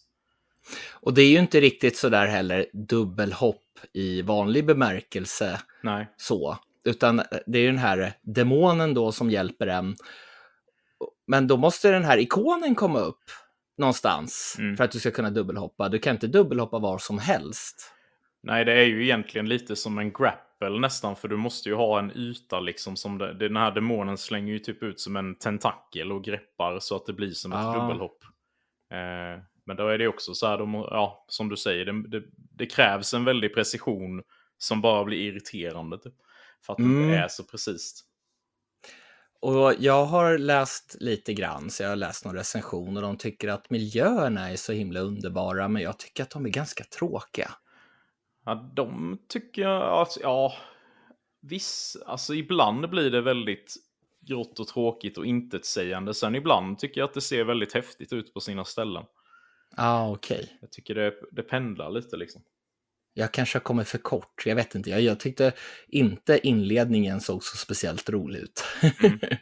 [0.91, 5.61] Och det är ju inte riktigt så där heller dubbelhopp i vanlig bemärkelse.
[5.81, 6.07] Nej.
[6.17, 9.95] Så, utan det är ju den här demonen då som hjälper en.
[11.27, 13.23] Men då måste den här ikonen komma upp
[13.77, 14.77] någonstans mm.
[14.77, 15.89] för att du ska kunna dubbelhoppa.
[15.89, 17.93] Du kan inte dubbelhoppa var som helst.
[18.43, 20.11] Nej, det är ju egentligen lite som en
[20.63, 24.17] grapple nästan, för du måste ju ha en yta liksom som det, den här demonen
[24.17, 27.59] slänger ju typ ut som en tentakel och greppar så att det blir som ett
[27.59, 27.73] ah.
[27.73, 28.23] dubbelhopp.
[28.91, 32.23] Eh, men då är det också så här, de, ja, som du säger, det, det,
[32.57, 34.21] det, krävs en väldig precision
[34.57, 35.97] som bara blir irriterande.
[35.97, 36.13] Typ,
[36.65, 37.07] för att mm.
[37.07, 38.03] det är så precis.
[39.41, 43.01] Och jag har läst lite grann, så jag har läst några recensioner.
[43.01, 46.83] De tycker att miljöerna är så himla underbara, men jag tycker att de är ganska
[46.83, 47.51] tråkiga.
[48.45, 50.53] Ja, de tycker jag, alltså, ja,
[51.41, 53.75] viss, alltså ibland blir det väldigt
[54.27, 56.13] grått och tråkigt och intetsägande.
[56.13, 59.03] Sen ibland tycker jag att det ser väldigt häftigt ut på sina ställen.
[59.77, 60.37] Ja, ah, okej.
[60.37, 60.49] Okay.
[60.61, 62.41] Jag tycker det, det pendlar lite liksom.
[63.13, 64.89] Jag kanske har kommit för kort, jag vet inte.
[64.89, 65.53] Jag, jag tyckte
[65.87, 68.63] inte inledningen såg så speciellt rolig ut.
[69.03, 69.19] Mm.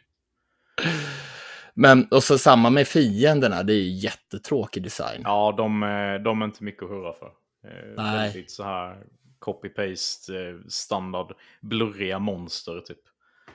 [1.73, 5.21] Men, och så samma med fienderna, det är ju jättetråkig design.
[5.23, 5.79] Ja, de,
[6.23, 7.31] de är inte mycket att hurra för.
[7.63, 8.27] Eh, Nej.
[8.27, 9.03] Väldigt så här
[9.39, 13.01] copy-paste, eh, standard, blurriga monster typ.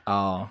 [0.04, 0.48] Ja.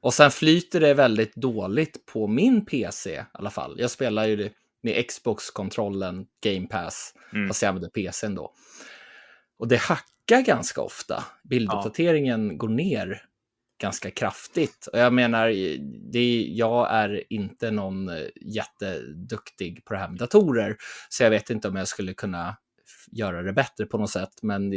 [0.00, 3.76] Och sen flyter det väldigt dåligt på min PC i alla fall.
[3.78, 4.50] Jag spelar ju
[4.82, 7.48] med Xbox-kontrollen, Game Pass, mm.
[7.48, 8.52] fast jag använder PCn då.
[9.58, 11.24] Och det hackar ganska ofta.
[11.42, 12.54] Bilduppdateringen ja.
[12.56, 13.22] går ner
[13.80, 14.86] ganska kraftigt.
[14.86, 15.48] Och jag menar,
[16.12, 20.76] det är, jag är inte någon eh, jätteduktig på det här med datorer,
[21.08, 22.56] så jag vet inte om jag skulle kunna
[23.12, 24.42] göra det bättre på något sätt.
[24.42, 24.72] Men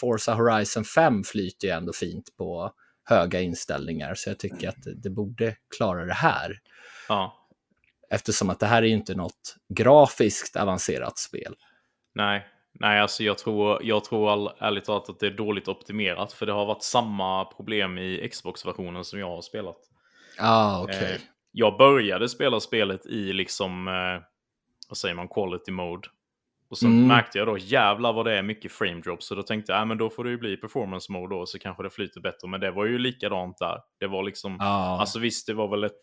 [0.00, 2.72] Forza Horizon 5 flyter ju ändå fint på
[3.04, 6.60] höga inställningar, så jag tycker att det borde klara det här.
[7.08, 7.48] Ja.
[8.10, 11.54] Eftersom att det här är ju inte något grafiskt avancerat spel.
[12.14, 12.46] Nej,
[12.80, 16.32] Nej, alltså jag tror, jag tror all, ärligt talat att det är dåligt optimerat.
[16.32, 19.76] För det har varit samma problem i Xbox-versionen som jag har spelat.
[20.38, 20.96] Ah, okej.
[20.96, 21.12] Okay.
[21.14, 21.20] Eh,
[21.52, 24.22] jag började spela spelet i liksom, eh,
[24.88, 26.08] vad säger man, quality mode.
[26.74, 27.08] Och så mm.
[27.08, 29.26] märkte jag då, jävlar vad det är mycket frame drops.
[29.26, 31.58] Så då tänkte jag, äh, men då får det ju bli performance mode då, så
[31.58, 32.48] kanske det flyter bättre.
[32.48, 33.78] Men det var ju likadant där.
[34.00, 35.00] Det var liksom, ah.
[35.00, 36.00] alltså visst, det var väl ett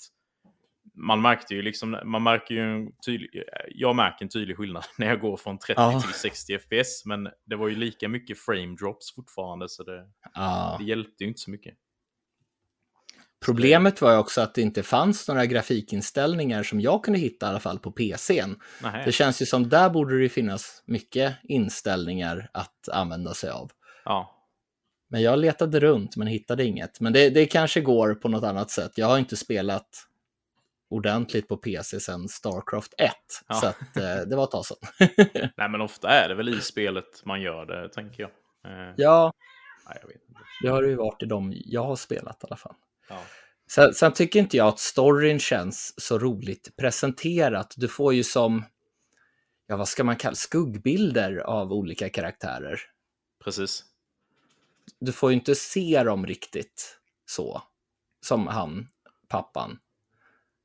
[0.96, 5.08] man märkte ju liksom, man märker ju en tydlig, jag märker en tydlig skillnad när
[5.08, 6.02] jag går från 30 ah.
[6.02, 7.06] till 60 FPS.
[7.06, 10.78] Men det var ju lika mycket frame drops fortfarande så det, ah.
[10.78, 11.74] det hjälpte ju inte så mycket.
[13.46, 17.50] Problemet var ju också att det inte fanns några grafikinställningar som jag kunde hitta i
[17.50, 18.56] alla fall på PCn.
[18.84, 19.06] Nej.
[19.06, 23.72] Det känns ju som där borde det finnas mycket inställningar att använda sig av.
[24.06, 24.38] Ja.
[25.10, 27.00] Men jag letade runt men hittade inget.
[27.00, 28.92] Men det, det kanske går på något annat sätt.
[28.96, 30.08] Jag har inte spelat
[30.90, 33.12] ordentligt på PC sedan Starcraft 1.
[33.48, 33.56] Ja.
[33.56, 34.78] Så att, eh, det var ett tag sedan.
[35.58, 38.32] Nej, men ofta är det väl i spelet man gör det, tänker jag.
[38.72, 39.34] Eh, ja,
[39.88, 40.42] nej, jag vet inte.
[40.62, 42.76] det har det ju varit i de jag har spelat i alla fall.
[43.12, 43.24] Ja.
[43.68, 47.74] Sen, sen, tycker inte jag att storyn känns så roligt presenterat.
[47.78, 48.66] Du får ju som,
[49.68, 52.80] ja vad ska man kalla skuggbilder av olika karaktärer.
[53.44, 53.86] Precis.
[55.00, 57.62] Du får ju inte se dem riktigt så,
[58.22, 58.88] som han,
[59.28, 59.80] pappan.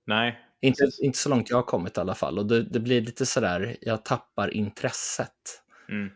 [0.04, 0.40] Nej.
[0.60, 2.38] Inte, inte så långt jag har kommit i alla fall.
[2.38, 5.62] Och det, det blir lite sådär, jag tappar intresset.
[5.88, 6.10] Mm.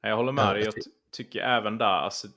[0.00, 0.64] Jag håller med dig.
[0.64, 0.74] Jag
[1.10, 2.28] tycker även där, alltså,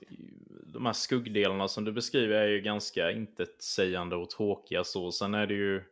[0.72, 5.12] de här skuggdelarna som du beskriver är ju ganska intetsägande och tråkiga så.
[5.12, 5.82] Sen är det ju,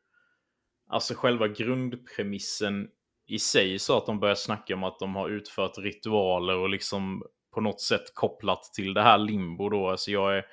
[0.89, 2.89] alltså själva grundpremissen
[3.27, 7.23] i sig så att de börjar snacka om att de har utfört ritualer och liksom
[7.55, 9.89] på något sätt kopplat till det här limbo då.
[9.89, 10.45] Alltså jag är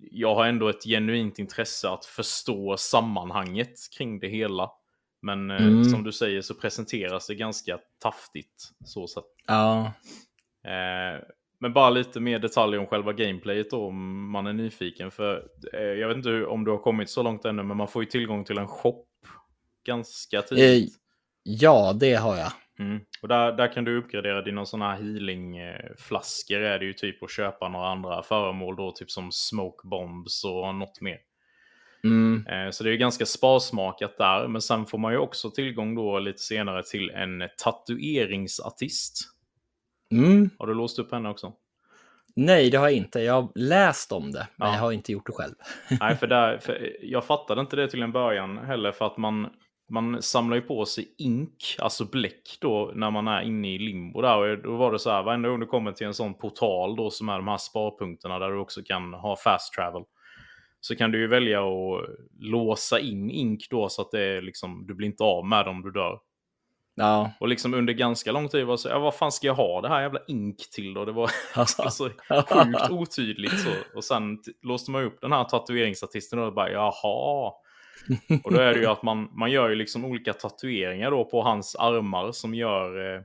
[0.00, 4.70] jag har ändå ett genuint intresse att förstå sammanhanget kring det hela.
[5.22, 5.84] Men eh, mm.
[5.84, 8.70] som du säger så presenteras det ganska taftigt.
[8.84, 9.24] Så sätt.
[9.46, 9.92] Ja.
[10.64, 11.20] Eh,
[11.66, 15.10] men bara lite mer detaljer om själva gameplayet då, om man är nyfiken.
[15.10, 18.02] För eh, jag vet inte om du har kommit så långt ännu, men man får
[18.02, 19.06] ju tillgång till en shop
[19.86, 20.88] ganska tidigt.
[20.88, 20.94] Eh,
[21.42, 22.52] ja, det har jag.
[22.78, 23.00] Mm.
[23.22, 27.30] Och där, där kan du uppgradera dina sådana här healingflaskor är det ju typ att
[27.30, 31.18] köpa några andra föremål då, typ som smoke bombs och något mer.
[32.04, 32.46] Mm.
[32.46, 34.48] Eh, så det är ganska sparsmakat där.
[34.48, 39.35] Men sen får man ju också tillgång då lite senare till en tatueringsartist.
[40.12, 40.50] Mm.
[40.58, 41.52] Har du låst upp henne också?
[42.36, 43.20] Nej, det har jag inte.
[43.20, 44.74] Jag har läst om det, men Ja.
[44.74, 45.54] jag har inte gjort det själv.
[46.00, 49.48] Nej, för, där, för jag fattade inte det till en början heller för att man,
[49.90, 54.20] man samlar ju på sig ink, alltså bläck då när man är inne i limbo
[54.22, 54.38] där.
[54.38, 57.10] Och då var det så här, varenda gång du kommer till en sån portal då
[57.10, 60.02] som är de här sparpunkterna där du också kan ha fast travel.
[60.80, 62.02] Så kan du ju välja att
[62.40, 65.82] låsa in ink då så att det är liksom, du blir inte av med om
[65.82, 66.18] du dör.
[66.98, 67.32] Ja.
[67.40, 69.88] Och liksom under ganska lång tid var så, ja, vad fan ska jag ha det
[69.88, 71.04] här jävla ink till då?
[71.04, 71.30] Det var
[71.90, 73.70] så sjukt otydligt så.
[73.94, 77.52] Och sen låste man upp den här tatueringsartisten och bara jaha.
[78.44, 81.42] Och då är det ju att man, man gör ju liksom olika tatueringar då på
[81.42, 83.22] hans armar som gör eh,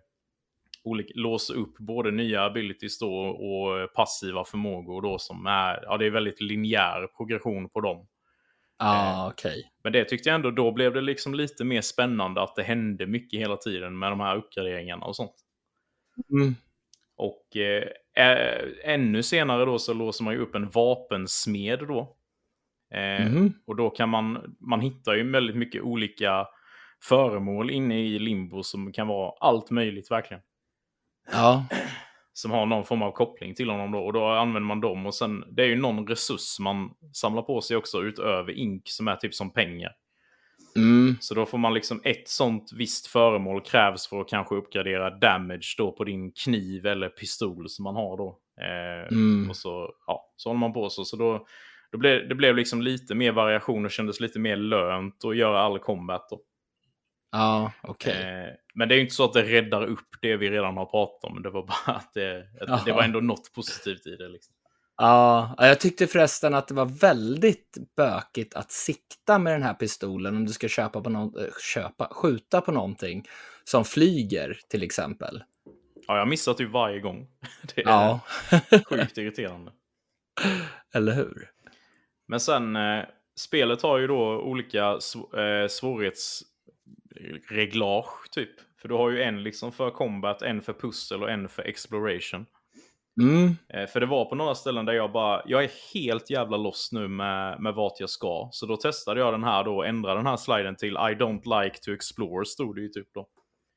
[0.84, 6.06] olika, låser upp både nya abilities då och passiva förmågor då som är, ja det
[6.06, 8.08] är väldigt linjär progression på dem.
[8.86, 9.72] Ja, okej.
[9.84, 13.06] Men det tyckte jag ändå, då blev det liksom lite mer spännande att det hände
[13.08, 15.34] mycket hela tiden med de här uppgraderingarna och sånt.
[16.32, 16.56] Mm.
[17.18, 22.16] Och eh, ä- ännu senare då så låser man ju upp en vapensmed då.
[22.94, 23.54] Eh, Mhm.
[23.68, 26.48] Och då kan man, man hittar ju väldigt mycket olika
[27.04, 30.44] föremål inne i limbo som kan vara allt möjligt verkligen.
[31.32, 31.66] Ja.
[32.42, 34.00] Som har någon form av koppling till honom då.
[34.00, 37.62] Och då använder man dem och sen, det är ju någon resurs man samlar på
[37.62, 39.92] sig också utöver ink som är typ som pengar.
[40.76, 41.18] Mm.
[41.20, 45.76] Så då får man liksom ett sånt visst föremål krävs för att kanske uppgradera damage
[45.78, 48.38] då på din kniv eller pistol som man har då.
[48.62, 49.50] Eh, Mm.
[49.50, 51.06] Och så, ja, så håller man på så.
[51.06, 51.46] Så då,
[51.92, 55.62] då blev, det blev liksom lite mer variation och kändes lite mer lönt att göra
[55.62, 56.42] all combat då.
[57.32, 58.14] Ja, okej.
[58.24, 60.86] Eh, men det är ju inte så att det räddar upp det vi redan har
[60.86, 61.42] pratat om.
[61.42, 64.30] Det var bara att det, att det var ändå något positivt i det.
[64.30, 64.56] Liksom.
[64.98, 70.36] Ja, jag tyckte förresten att det var väldigt bökigt att sikta med den här pistolen
[70.36, 73.24] om du ska köpa på någon, eh, köpa, skjuta på någonting
[73.64, 75.44] som flyger till exempel.
[76.08, 77.28] Ja, jag missar typ varje gång.
[77.76, 78.20] Det är Ja,
[78.86, 79.72] sjukt irriterande.
[80.94, 81.50] eller hur?
[82.28, 83.06] Men sen, eh,
[83.36, 85.68] spelet har ju då olika sv- eh,
[87.22, 88.50] svårighetsreglage typ.
[88.82, 92.46] För du har ju en liksom för combat, en för pussel och en för exploration.
[93.22, 93.56] Mm.
[93.74, 96.90] Eh, för det var på några ställen där jag bara, jag är helt jävla loss
[96.92, 98.50] nu med, med vart jag ska.
[98.52, 101.64] Så då testade jag den här då och ändrade den här sliden till I don't
[101.64, 103.28] like to explore, stod det ju typ då.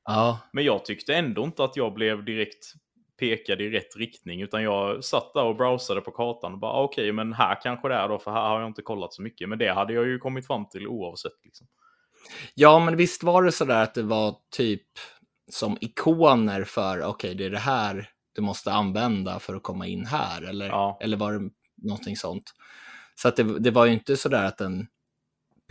[0.04, 2.72] Ja, Men jag tyckte ändå inte att jag blev direkt
[3.20, 4.42] pekad i rätt riktning.
[4.42, 7.88] Utan jag satt där och browsade på kartan och bara ah, okej, men här kanske
[7.88, 9.48] det är då, för här har jag inte kollat så mycket.
[9.48, 11.44] Men det hade jag ju kommit fram till oavsett.
[11.44, 11.66] Liksom.
[12.54, 14.82] Ja men visst var det så där att det var typ
[15.52, 20.06] som ikoner för okej, det är det här du måste använda för att komma in
[20.06, 20.98] här eller, Ja.
[21.00, 21.50] eller var det
[21.82, 22.54] någonting sånt?
[23.14, 24.86] Så att det, det var ju inte så där att den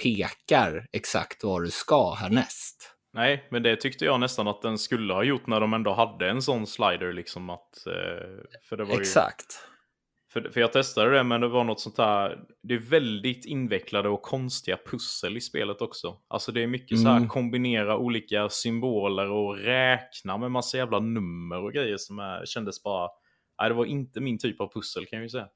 [0.03, 2.89] pekar exakt var du ska härnäst.
[3.13, 6.29] Nej, men det tyckte jag nästan att den skulle ha gjort när de ändå hade
[6.29, 7.13] en sån slider.
[7.13, 9.67] Liksom att, eh, för det var ju, Exakt.
[10.33, 12.39] För, för jag testade det, men det var något sånt här.
[12.63, 16.17] Det är väldigt invecklade och konstiga pussel i spelet också.
[16.27, 17.29] Alltså det är mycket så här Mm.
[17.29, 23.09] kombinera olika symboler och räkna med massa jävla nummer och grejer som är, kändes bara...
[23.59, 25.47] Nej, det var inte min typ av pussel kan jag ju säga.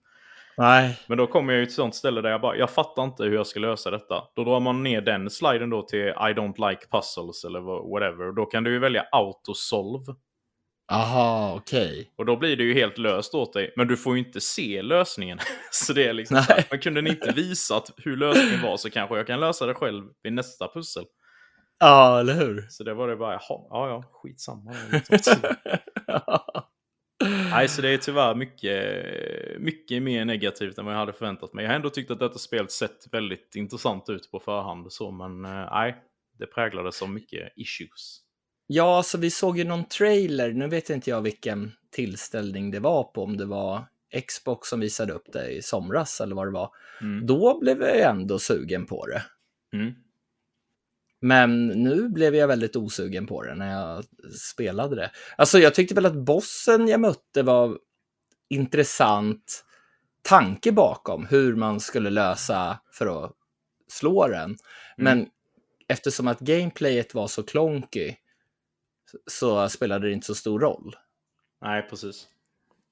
[0.58, 1.00] Nej.
[1.08, 3.24] Men då kommer jag ju till ett sånt ställe där jag bara, jag fattar inte
[3.24, 4.24] hur jag ska lösa detta.
[4.36, 7.60] Då drar man ner den sliden då till I don't like puzzles eller
[7.92, 8.32] whatever.
[8.36, 10.16] Då kan du ju välja autosolve.
[10.92, 12.12] Aha, okej.
[12.18, 13.74] Och då blir det ju helt löst åt dig.
[13.76, 15.40] Men du får ju inte se lösningen.
[15.72, 18.90] så det är liksom så här, men kunde ni inte visat hur lösningen var så
[18.90, 21.06] kanske jag kan lösa det själv vid nästa pussel.
[21.80, 22.66] Ja, eller hur?
[22.70, 24.76] Så det var det bara, jaha, ja ja, skitsamma.
[25.10, 25.36] Liksom.
[27.52, 31.64] Nej, så det är tyvärr mycket, mycket mer negativt än vad jag hade förväntat mig.
[31.64, 35.46] Jag har ändå tyckt att detta spelet sett väldigt intressant ut på förhand så, men
[35.46, 35.96] eh, nej,
[36.40, 38.27] det präglades av mycket issues.
[38.68, 40.54] Ja, så vi såg ju någon trailer.
[40.54, 43.86] Nu vet inte jag vilken tillställning det var på, om det var
[44.28, 46.70] Xbox som visade upp det i somras eller vad det var.
[47.02, 47.26] Mm.
[47.26, 49.24] Då blev jag ändå sugen på det.
[49.74, 49.94] Mm.
[51.20, 54.04] Men nu blev jag väldigt osugen på det när jag
[54.52, 55.12] spelade det.
[55.36, 57.78] Alltså jag tyckte väl att bossen jag mötte var
[58.50, 59.66] intressant
[60.22, 63.32] tanke bakom hur man skulle lösa för att
[63.88, 64.58] slå den.
[64.98, 65.28] Men
[65.88, 68.16] eftersom att gameplayet var så klonky
[69.26, 70.96] så spelade det inte så stor roll.
[71.62, 72.28] Nej, precis.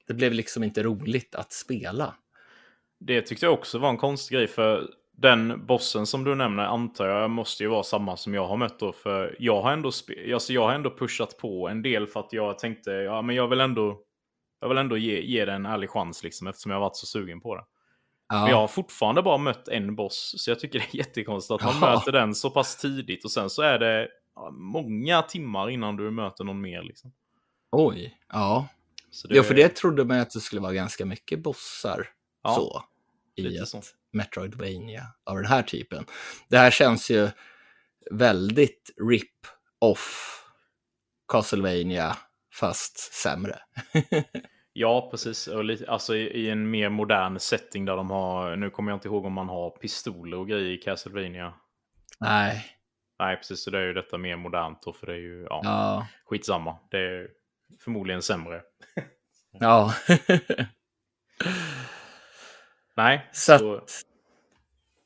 [0.07, 2.15] Det blev liksom inte roligt att spela.
[2.99, 7.07] Det tyckte jag också var en konstig grej för den bossen som du nämner antar
[7.07, 8.93] jag måste ju vara samma som jag har mött då.
[8.93, 9.91] För jag har ändå,
[10.33, 13.47] alltså jag har ändå pushat på en del för att jag tänkte, ja men jag
[13.47, 14.01] vill ändå,
[14.61, 17.05] jag vill ändå ge, ge det en ärlig chans liksom eftersom jag har varit så
[17.05, 17.63] sugen på det.
[18.29, 18.41] Ja.
[18.41, 21.63] Men jag har fortfarande bara mött en boss, så jag tycker det är jättekonstigt att
[21.63, 21.95] man ja.
[21.95, 24.07] möter den så pass tidigt och sen så är det
[24.51, 26.83] många timmar innan du möter någon mer.
[26.83, 27.13] Liksom.
[27.71, 28.67] Oj, ja.
[29.29, 29.35] Det...
[29.35, 32.09] Ja, för det trodde man att det skulle vara ganska mycket bossar
[32.43, 32.83] ja, så
[33.35, 33.81] i ett så.
[34.13, 36.05] Metroidvania av den här typen.
[36.49, 37.29] Det här känns ju
[38.11, 40.41] väldigt rip-off
[41.27, 42.17] Castlevania
[42.53, 43.59] fast sämre.
[44.73, 45.47] ja, precis.
[45.47, 48.97] Och lite, alltså i, i, en mer modern setting där de har, nu kommer jag
[48.97, 51.53] inte ihåg om man har pistoler och grejer i Castlevania.
[52.19, 52.74] Nej.
[53.19, 53.63] Nej, precis.
[53.63, 56.07] Så det är ju detta mer modernt då, för det är ju, ja, ja.
[56.25, 56.77] skitsamma.
[56.91, 57.29] Det är
[57.79, 58.61] förmodligen sämre.
[59.51, 59.93] ja.
[62.95, 63.29] nej.
[63.31, 63.75] Så, så...
[63.75, 64.01] Att,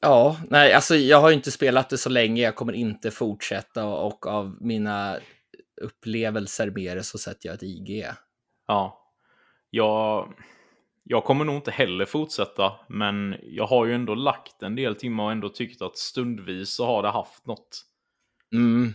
[0.02, 2.42] ja, nej, alltså jag har inte spelat det så länge.
[2.42, 5.20] Jag kommer inte fortsätta och av mina
[5.82, 8.06] upplevelser med det så sätter jag ett IG.
[8.68, 9.06] Ja.
[9.70, 10.34] Jag,
[11.04, 15.24] jag kommer nog inte heller fortsätta, men jag har ju ändå lagt en del timmar
[15.24, 17.86] och ändå tyckt att stundvis så har det haft något.
[18.54, 18.94] Mm.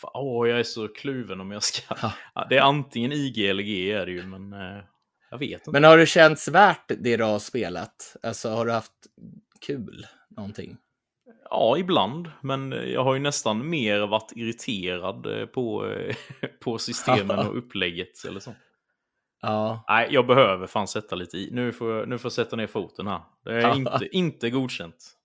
[0.00, 1.94] Fan, åh, jag är så kluven om jag ska...
[2.34, 2.46] Ja.
[2.48, 4.82] det är antingen IG eller G är det ju, men eh,
[5.30, 5.70] jag vet inte.
[5.70, 8.16] Men har det känts värt det du har spelat?
[8.22, 8.92] Alltså har du haft
[9.66, 10.76] kul någonting?
[11.50, 12.30] Ja, ibland.
[12.42, 16.16] Men jag har ju nästan mer varit irriterad eh, på, eh,
[16.60, 18.54] på systemen och upplägget eller så.
[19.42, 19.84] Ja.
[19.88, 21.50] Nej, jag behöver fan sätta lite i.
[21.52, 23.20] Nu får jag, nu får jag sätta ner foten här.
[23.44, 25.16] Det är inte, inte godkänt.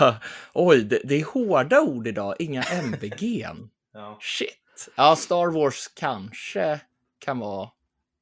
[0.52, 2.34] Oj, det, det, är hårda ord idag.
[2.38, 3.46] Inga MVG.
[3.92, 4.18] ja.
[4.20, 4.88] Shit.
[4.96, 6.80] Ja, Star Wars kanske
[7.18, 7.70] kan vara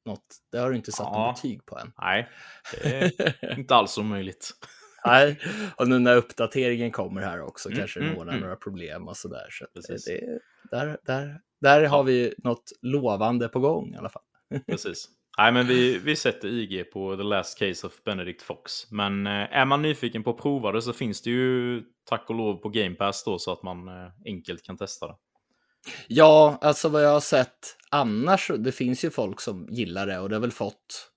[0.05, 0.35] något.
[0.51, 1.33] Det har du inte satt ja.
[1.35, 1.93] betyg på än.
[2.01, 2.29] Nej,
[2.71, 4.51] det är inte alls omöjligt.
[5.05, 5.39] Nej,
[5.75, 8.39] och nu när uppdateringen kommer här också mm, kanske det mm, mm.
[8.39, 9.47] några problem och sådär.
[9.51, 10.39] Så, så det,
[10.71, 11.89] där, där, där ja.
[11.89, 14.21] har vi något lovande på gång i alla fall.
[14.67, 15.09] Precis.
[15.37, 18.91] Nej, men vi, vi sätter IG på The Last Case of Benedict Fox.
[18.91, 22.35] Men eh, är man nyfiken på att prova det så finns det ju tack och
[22.35, 25.15] lov på Game Pass då så att man eh, enkelt kan testa det.
[26.07, 30.29] Ja, alltså vad jag har sett annars, det finns ju folk som gillar det och
[30.29, 31.11] det har väl fått,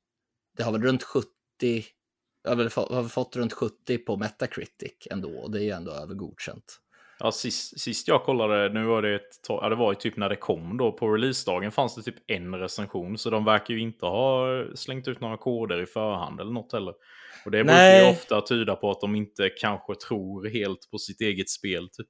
[0.56, 1.28] det har väl runt 70
[2.48, 5.92] har väl fått, har fått runt 70 på Metacritic ändå och det är ju ändå
[5.92, 6.80] över godkänt.
[7.22, 10.28] Ja, sist, sist jag kollade, nu var det ett ja, det var ju typ när
[10.28, 14.06] det kom då, på releasedagen fanns det typ en recension, så de verkar ju inte
[14.06, 16.94] ha slängt ut några koder i förhand eller något heller.
[17.44, 21.20] Och det brukar ju ofta tyda på att de inte kanske tror helt på sitt
[21.20, 22.08] eget spel, typ.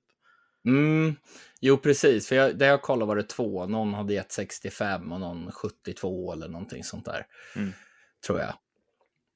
[0.66, 1.16] Mm,
[1.60, 2.28] jo, precis.
[2.28, 3.66] För jag, där jag kollade var det två.
[3.66, 7.26] Någon hade gett 65 och någon 72 eller någonting sånt där.
[7.56, 7.72] Mm.
[8.26, 8.54] Tror jag.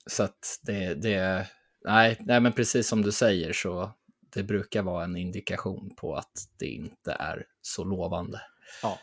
[0.06, 1.46] Så att det, det,
[1.84, 3.90] nej, nej, men precis som du säger så
[4.34, 8.40] det brukar vara en indikation på att det inte är så lovande.
[8.82, 8.98] Ja.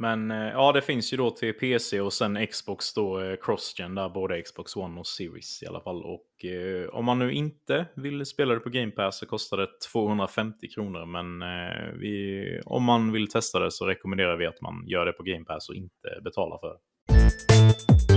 [0.00, 3.94] Men eh, ja, det finns ju då till PC och sen Xbox då eh, Crossgen
[3.94, 6.02] där, både Xbox One och Series i alla fall.
[6.04, 9.68] Och eh, om man nu inte vill spela det på Game Pass så kostar det
[9.92, 11.06] 250 kronor.
[11.06, 15.12] Men eh, vi, om man vill testa det så rekommenderar vi att man gör det
[15.12, 18.09] på Game Pass och inte betalar för det.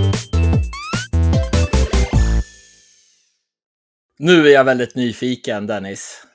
[4.18, 6.26] Nu är jag väldigt nyfiken, Dennis.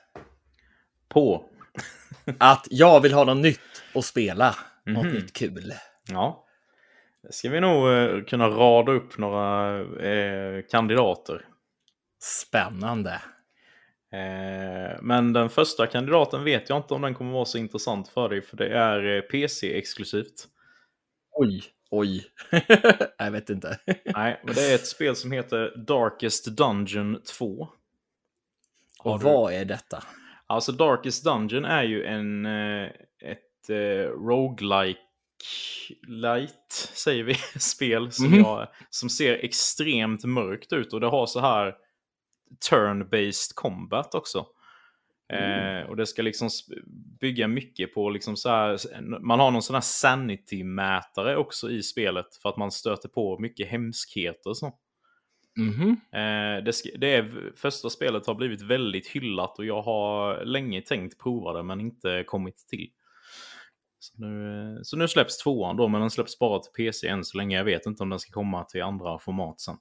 [1.08, 1.44] På?
[2.38, 4.56] att jag vill ha något nytt att spela.
[4.86, 5.02] Mm.
[5.02, 5.72] Något nytt kul.
[6.08, 6.46] Ja.
[7.22, 11.44] Det ska vi nog eh, kunna rada upp några eh, kandidater.
[12.22, 13.12] Spännande.
[14.12, 18.28] Eh, men den första kandidaten vet jag inte om den kommer vara så intressant för
[18.28, 20.46] dig, för det är eh, PC-exklusivt.
[21.32, 22.26] Oj, oj.
[23.18, 23.78] jag vet inte.
[24.04, 27.68] Nej, men det är ett spel som heter Darkest Dungeon 2.
[28.98, 30.04] Har Och vad är detta?
[30.46, 35.00] Alltså Darkest Dungeon är ju en, eh, ett eh, roguelike
[36.08, 38.58] light, säger vi, spel som, mm -hmm.
[38.58, 41.74] jag, som ser extremt mörkt ut och det har så här
[42.70, 44.46] turn-based combat också.
[45.30, 45.76] Mm.
[45.82, 46.48] Eh, och det ska liksom
[47.20, 52.36] bygga mycket på liksom så här, man har någon sån här sanity-mätare också i spelet
[52.42, 54.54] för att man stöter på mycket hemskheter.
[54.54, 54.72] Så.
[55.58, 60.82] Mm eh, det, det är, första spelet har blivit väldigt hyllat och jag har länge
[60.82, 62.88] tänkt prova det men inte kommit till.
[63.98, 67.38] Så nu, så nu släpps tvåan då, men den släpps bara till PC än så
[67.38, 67.56] länge.
[67.56, 69.76] Jag vet inte om den ska komma till andra format sen.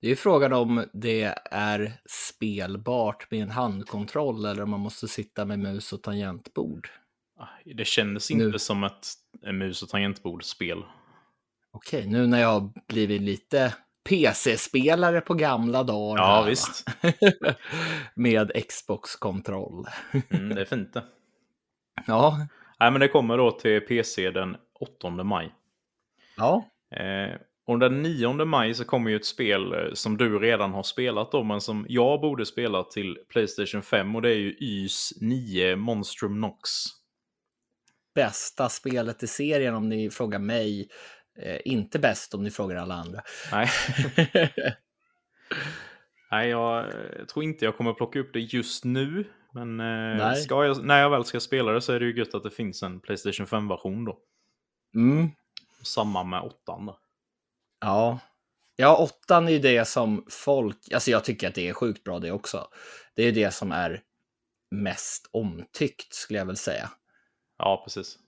[0.00, 5.44] Det är frågan om det är spelbart med en handkontroll eller om man måste sitta
[5.44, 6.88] med mus och tangentbord.
[7.38, 8.58] Ah, det kändes inte nu.
[8.58, 9.06] som ett
[9.52, 10.84] mus och tangentbordspel.
[11.72, 13.74] Okej, nu när jag har blivit lite
[14.08, 16.22] PC-spelare på gamla dagar.
[16.22, 16.86] Ja, visst.
[18.14, 19.86] med Xbox-kontroll.
[20.30, 21.04] mm, det är fint det.
[22.06, 22.46] Ja.
[22.80, 25.54] Nej, men det kommer då till PC den 8 maj.
[26.36, 26.64] Ja.
[26.90, 30.82] Eh, Och den 9 maj så kommer ju ett spel eh, som du redan har
[30.82, 35.12] spelat då, men som jag borde spela till Playstation 5 och det är ju YS
[35.20, 36.70] 9 Monstrum Nox.
[38.14, 40.88] Bästa spelet i serien om ni frågar mig.
[41.38, 43.22] Eh, inte bäst om ni frågar alla andra.
[43.52, 43.68] Nej.
[46.30, 49.24] Nej, jag eh, tror inte jag kommer plocka upp det just nu.
[49.52, 52.34] Men eh, ska jag, när jag väl ska spela det så är det ju gött
[52.34, 54.18] att det finns en Playstation 5-version då.
[54.94, 55.30] Mm.
[55.82, 56.98] Samma med 8 då.
[57.86, 58.18] Ja.
[58.76, 62.18] Ja, 8 är ju det som folk, alltså jag tycker att det är sjukt bra
[62.18, 62.68] det också.
[63.14, 64.02] Det är det som är
[64.70, 66.90] mest omtyckt skulle jag väl säga.
[67.58, 68.18] Ja, precis.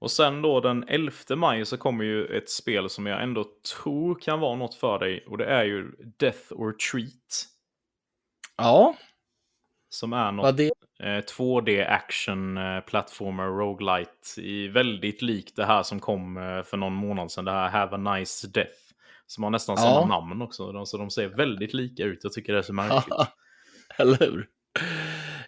[0.00, 4.20] Och sen då den 11 maj så kommer ju ett spel som jag ändå tror
[4.20, 5.26] kan vara något för dig.
[5.26, 7.46] Och det är ju Death or Treat.
[8.56, 8.96] Ja.
[9.94, 10.72] Som är något det?
[11.02, 14.40] 2D eh, action eh, platformer roguelite.
[14.40, 17.44] I väldigt likt det här som kom eh, för någon månad sedan.
[17.44, 18.74] Det här Have a Nice Death.
[19.26, 19.82] Som har nästan ja.
[19.82, 20.84] samma namn också.
[20.86, 22.20] Så de ser väldigt lika ut.
[22.22, 23.28] Jag tycker det är så märkligt.
[23.96, 24.48] Eller hur?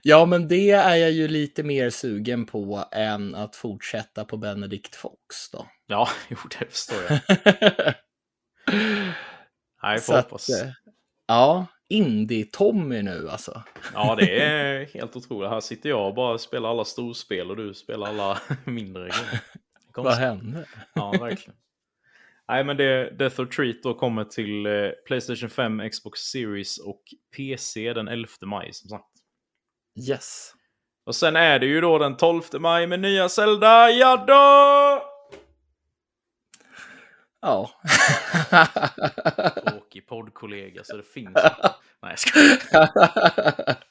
[0.03, 4.95] Ja, men det är jag ju lite mer sugen på än att fortsätta på Benedict
[4.95, 5.67] Fox då.
[5.87, 7.21] Ja, jo, det förstår jag.
[9.83, 10.51] Nej, får hoppas.
[10.51, 10.75] Att,
[11.27, 13.63] ja, Indie-Tommy nu alltså.
[13.95, 15.51] Ja, det är helt otroligt.
[15.51, 19.41] Här sitter jag och bara spelar alla storspel och du spelar alla mindre grejer.
[19.97, 20.67] Vad hände?
[20.95, 21.57] Ja, verkligen.
[22.49, 27.03] Nej, men det, Death or Treat då kommer till eh, Playstation 5, Xbox Series och
[27.37, 29.09] PC den 11 maj som sagt.
[30.09, 30.53] Yes.
[31.07, 35.16] Och sen är det ju då den 12 maj med nya Zelda, ja då!
[37.41, 37.71] Ja.
[39.67, 41.75] Tråkig poddkollega så det finns inte.
[42.03, 42.89] Nej, jag ska...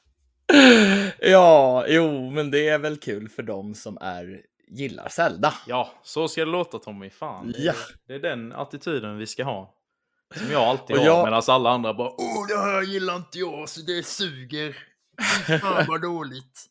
[1.18, 5.54] Ja, jo, men det är väl kul för dem som är gillar Zelda.
[5.66, 7.10] Ja, så ska det låta Tommy.
[7.10, 7.72] Fan, det, ja.
[8.06, 9.74] det är den attityden vi ska ha.
[10.34, 13.80] Som jag alltid har, medan alla andra bara Åh, det här gillar inte jag, så
[13.80, 14.76] det suger.
[15.60, 16.66] Fan vad dåligt.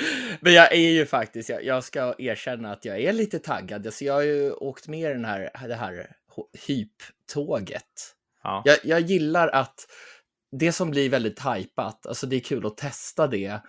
[0.40, 3.86] Men jag är ju faktiskt, jag, jag, ska erkänna att jag är lite taggad.
[3.86, 6.10] Alltså jag har ju åkt med den här, det här
[6.66, 8.14] hyptåget.
[8.42, 8.62] Ja.
[8.64, 9.86] Jag, jag gillar att
[10.52, 13.60] det som blir väldigt hypat, alltså det är kul att testa det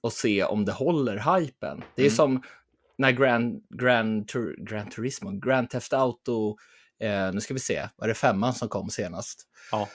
[0.00, 1.82] och se om det håller hypen.
[1.94, 2.16] Det är mm.
[2.16, 2.42] som
[2.98, 6.56] när Grand, Grand, Tur Grand Turismo, Grand Theft Auto,
[7.00, 9.42] eh, nu ska vi se, var det femman som kom senast?
[9.70, 9.88] Ja.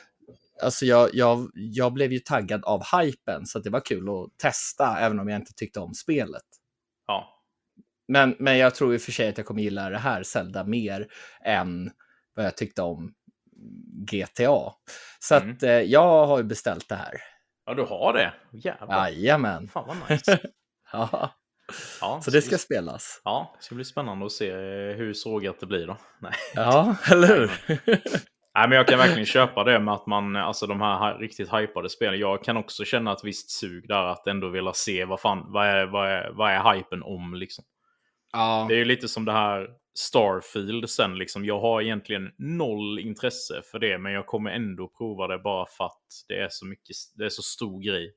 [0.63, 4.97] Alltså jag, jag, jag blev ju taggad av hypen så det var kul att testa
[4.99, 6.43] även om jag inte tyckte om spelet.
[7.07, 7.43] Ja.
[8.07, 10.63] Men, men jag tror i och för sig att jag kommer gilla det här Zelda
[10.63, 11.07] mer
[11.45, 11.91] än
[12.35, 13.13] vad jag tyckte om
[14.09, 14.73] GTA.
[15.19, 15.51] Så mm.
[15.51, 17.13] att eh, jag har ju beställt det här.
[17.65, 18.33] Ja, du har det?
[18.51, 19.09] Jävlar.
[19.09, 19.67] Jajamän.
[19.67, 20.39] Fan vad nice.
[20.91, 21.31] ja.
[22.01, 23.21] Ja, så det ska spelas.
[23.23, 25.97] Ja, det ska bli spännande att se eh, hur sågat det blir då.
[26.21, 26.33] Nej.
[26.55, 27.51] Ja, eller hur?
[28.57, 31.89] Nej, men jag kan verkligen köpa det med att man, alltså de här riktigt hypade
[31.89, 32.19] spelen.
[32.19, 35.67] Jag kan också känna ett visst sug där att ändå vilja se vad fan, vad
[35.67, 37.65] är, vad är, vad är hypen om liksom.
[38.33, 38.65] Ja.
[38.69, 39.67] Det är ju lite som det här
[39.99, 41.45] Starfield sen liksom.
[41.45, 45.85] Jag har egentligen noll intresse för det, men jag kommer ändå prova det bara för
[45.85, 48.13] att det är så mycket, det är så stor grej.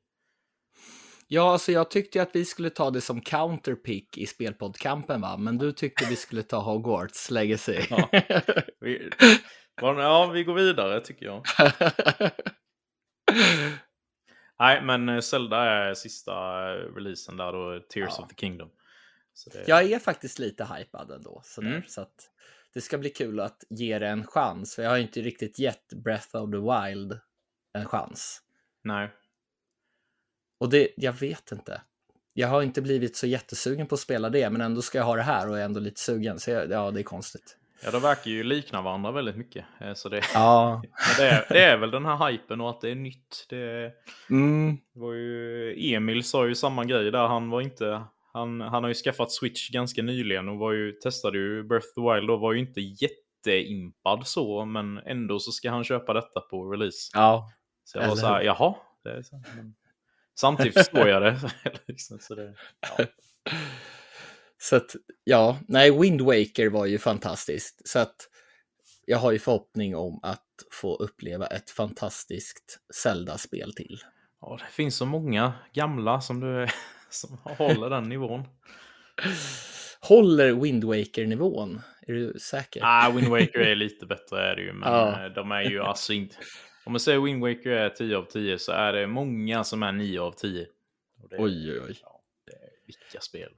[1.28, 5.36] Ja, alltså jag tyckte att vi skulle ta det som counterpick i spelpoddkampen, va?
[5.36, 7.80] Men du tyckte vi skulle ta Hogwarts Legacy.
[7.90, 8.08] Ja,
[8.80, 9.10] vi,
[9.81, 11.44] ja, vi går vidare tycker jag.
[14.59, 16.32] Nej, men Zelda är sista
[16.74, 18.24] releasen där då, Tears ja.
[18.24, 18.70] of the Kingdom.
[19.52, 19.69] Det...
[19.69, 21.40] Jag är faktiskt lite hypad ändå.
[21.44, 21.82] Sådär, mm.
[21.86, 22.31] Så att
[22.74, 24.74] det ska bli kul att ge det en chans.
[24.74, 27.19] För jag har inte riktigt gett Breath of the Wild
[27.73, 28.43] en chans.
[28.82, 29.11] Nej.
[30.59, 31.82] Och det, jag vet inte.
[32.32, 35.16] Jag har inte blivit så jättesugen på att spela det, men ändå ska jag ha
[35.16, 36.39] det här och är ändå lite sugen.
[36.39, 37.57] Så jag, ja, det är konstigt.
[37.82, 39.65] Ja, de verkar ju likna varandra väldigt mycket.
[39.81, 40.82] Eh, så det, ja.
[41.19, 43.47] det, är, det är väl den här hypen och att det är nytt.
[43.48, 43.93] Det,
[44.31, 44.78] mm.
[44.93, 47.28] var ju, Emil sa ju samma grej där.
[47.28, 48.02] Han var inte...
[48.32, 51.94] Han, han har ju skaffat Switch ganska nyligen och var ju, testade ju Breath of
[51.94, 56.40] the Wild och var ju inte jätteimpad så, men ändå så ska han köpa detta
[56.40, 57.11] på release.
[57.15, 57.51] Ja.
[57.85, 58.74] Så jag var så här, jaha.
[59.05, 59.74] Det är så, men...
[60.35, 61.39] Samtidigt förstår jag det.
[61.86, 62.55] Liksom, så det
[62.98, 63.05] ja.
[64.62, 67.88] Så att, ja, nej, Wind Waker var ju fantastiskt.
[67.88, 68.16] Så att
[69.06, 73.98] jag har ju förhoppning om att få uppleva ett fantastiskt Zelda-spel till.
[74.40, 76.66] Ja, det finns så många gamla som, du,
[77.10, 78.44] som håller den nivån.
[80.00, 81.80] Håller Wind Waker-nivån?
[82.06, 82.80] Är du säker?
[82.84, 85.24] Ah, Wind Waker är lite bättre är det ju, men ja.
[85.24, 86.36] Eh, de är ju alltså inte...
[86.84, 89.92] Om man säger Wind Waker är 10 av 10 så är det många som är
[89.92, 90.66] 9 av 10.
[91.38, 91.98] oj, oj, oj.
[92.02, 93.50] Ja, det är vilka spel.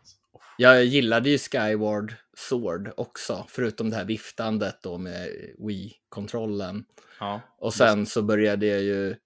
[0.56, 6.84] Jag gillade ju Skyward Sword också, förutom det här viftandet då med Wii-kontrollen.
[7.20, 7.40] Ja.
[7.58, 9.16] Och sen så började jag ju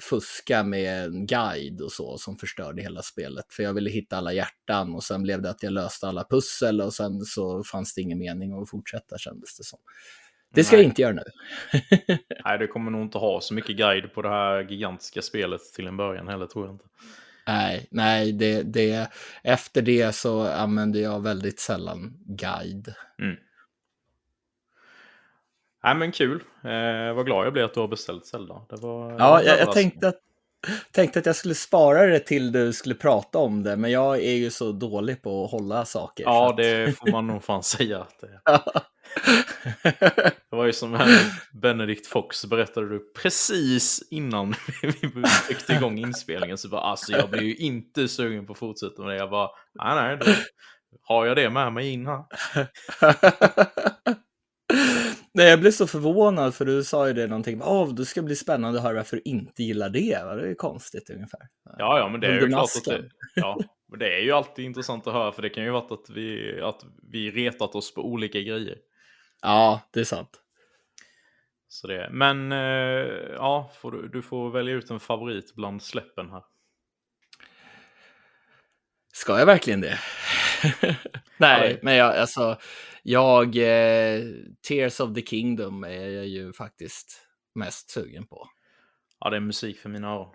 [0.00, 3.44] fuska med en guide och så som förstörde hela spelet.
[3.52, 6.80] För jag ville hitta alla hjärtan och sen blev det att jag löste alla pussel
[6.80, 9.78] och sen så fanns det ingen mening att fortsätta kändes det som.
[10.54, 10.84] Det ska Nej.
[10.84, 11.22] jag inte göra nu.
[12.44, 15.86] Nej, det kommer nog inte ha så mycket guide på det här gigantiska spelet till
[15.86, 16.84] en början heller, tror jag inte.
[17.46, 19.10] Nej, nej, det, det,
[19.42, 22.94] efter det så använde jag väldigt sällan guide.
[25.84, 26.42] Nej, men kul.
[26.64, 28.62] Eh, vad glad jag blev att du har beställt Zelda.
[28.68, 30.18] Det var, Ja, jag, jag tänkte, att,
[30.92, 34.32] tänkte att jag skulle spara det till du skulle prata om det, men jag är
[34.34, 36.24] ju så dålig på att hålla saker.
[36.24, 38.00] Ja, att- det får man nog fan säga.
[38.00, 38.40] Att det.
[40.50, 41.08] det var ju som här
[41.52, 46.58] Benedict Fox berättade du precis innan vi fick igång inspelningen.
[46.58, 49.16] Så bara, alltså jag blir ju inte sugen på att fortsätta med det.
[49.16, 50.36] Jag bara, nej, nej,
[51.02, 52.24] har jag det med mig in här.
[55.34, 57.62] Nej, jag blev så förvånad för du sa ju det någonting.
[57.62, 60.24] Åh, det ska bli spännande att höra varför du inte gillar det.
[60.24, 60.34] va?
[60.34, 61.40] Det är ju konstigt ungefär.
[61.78, 63.58] Ja, ja, men det är ju klart att det, ja,
[63.90, 65.32] men det är ju alltid intressant att höra.
[65.32, 68.76] För det kan ju vara att vi, att vi retat oss på olika grejer.
[69.42, 70.40] Ja, det är sant.
[71.68, 72.58] Så det, men eh,
[73.34, 76.42] ja, får du, du får välja ut en favorit bland släppen här.
[79.12, 79.98] Ska jag verkligen det?
[81.36, 82.58] Nej, Ja, men jag, alltså,
[83.02, 84.24] jag, eh,
[84.68, 88.48] Tears of the Kingdom är jag ju faktiskt mest sugen på.
[89.20, 90.34] Ja, det är musik för mina öron.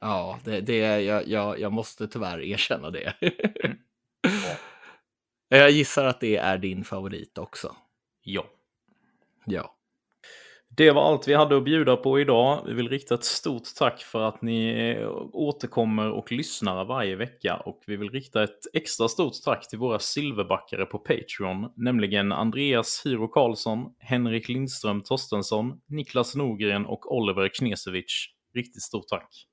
[0.00, 3.14] Ja, det, det, jag, jag, jag måste tyvärr erkänna det.
[5.48, 7.76] jag gissar att det är din favorit också.
[8.30, 8.44] Ja.
[9.46, 9.74] Ja.
[10.76, 12.62] Det var allt vi hade att bjuda på idag.
[12.66, 14.96] Vi vill rikta ett stort tack för att ni
[15.32, 17.56] återkommer och lyssnar varje vecka.
[17.56, 21.72] Och vi vill rikta ett extra stort tack till våra silverbackare på Patreon.
[21.76, 28.26] Nämligen Andreas Hyro Karlsson, Henrik Lindström Torstensson, Niklas Norgren och Oliver Knesevic.
[28.54, 29.46] Riktigt stort tack.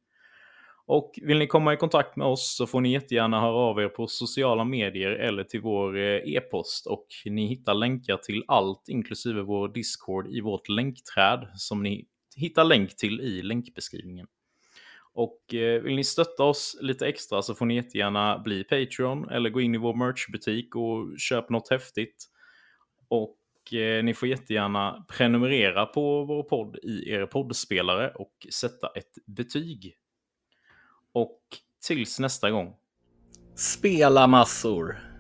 [0.88, 3.88] Och vill ni komma i kontakt med oss så får ni jättegärna höra av er
[3.88, 6.88] på sociala medier eller till vår eh, e-post.
[6.88, 12.06] Och ni hittar länkar till allt, inklusive vår Discord, i vårt länkträd som ni
[12.36, 14.28] hittar länk till i länkbeskrivningen.
[15.14, 19.50] Och eh, vill ni stötta oss lite extra så får ni jättegärna bli Patreon eller
[19.50, 22.26] gå in i vår merchbutik och köp något häftigt.
[23.08, 29.12] Och eh, ni får jättegärna prenumerera på vår podd i er poddspelare och sätta ett
[29.26, 29.96] betyg.
[31.16, 31.40] Och
[31.88, 32.74] tills nästa gång.
[33.56, 35.15] Spela massor.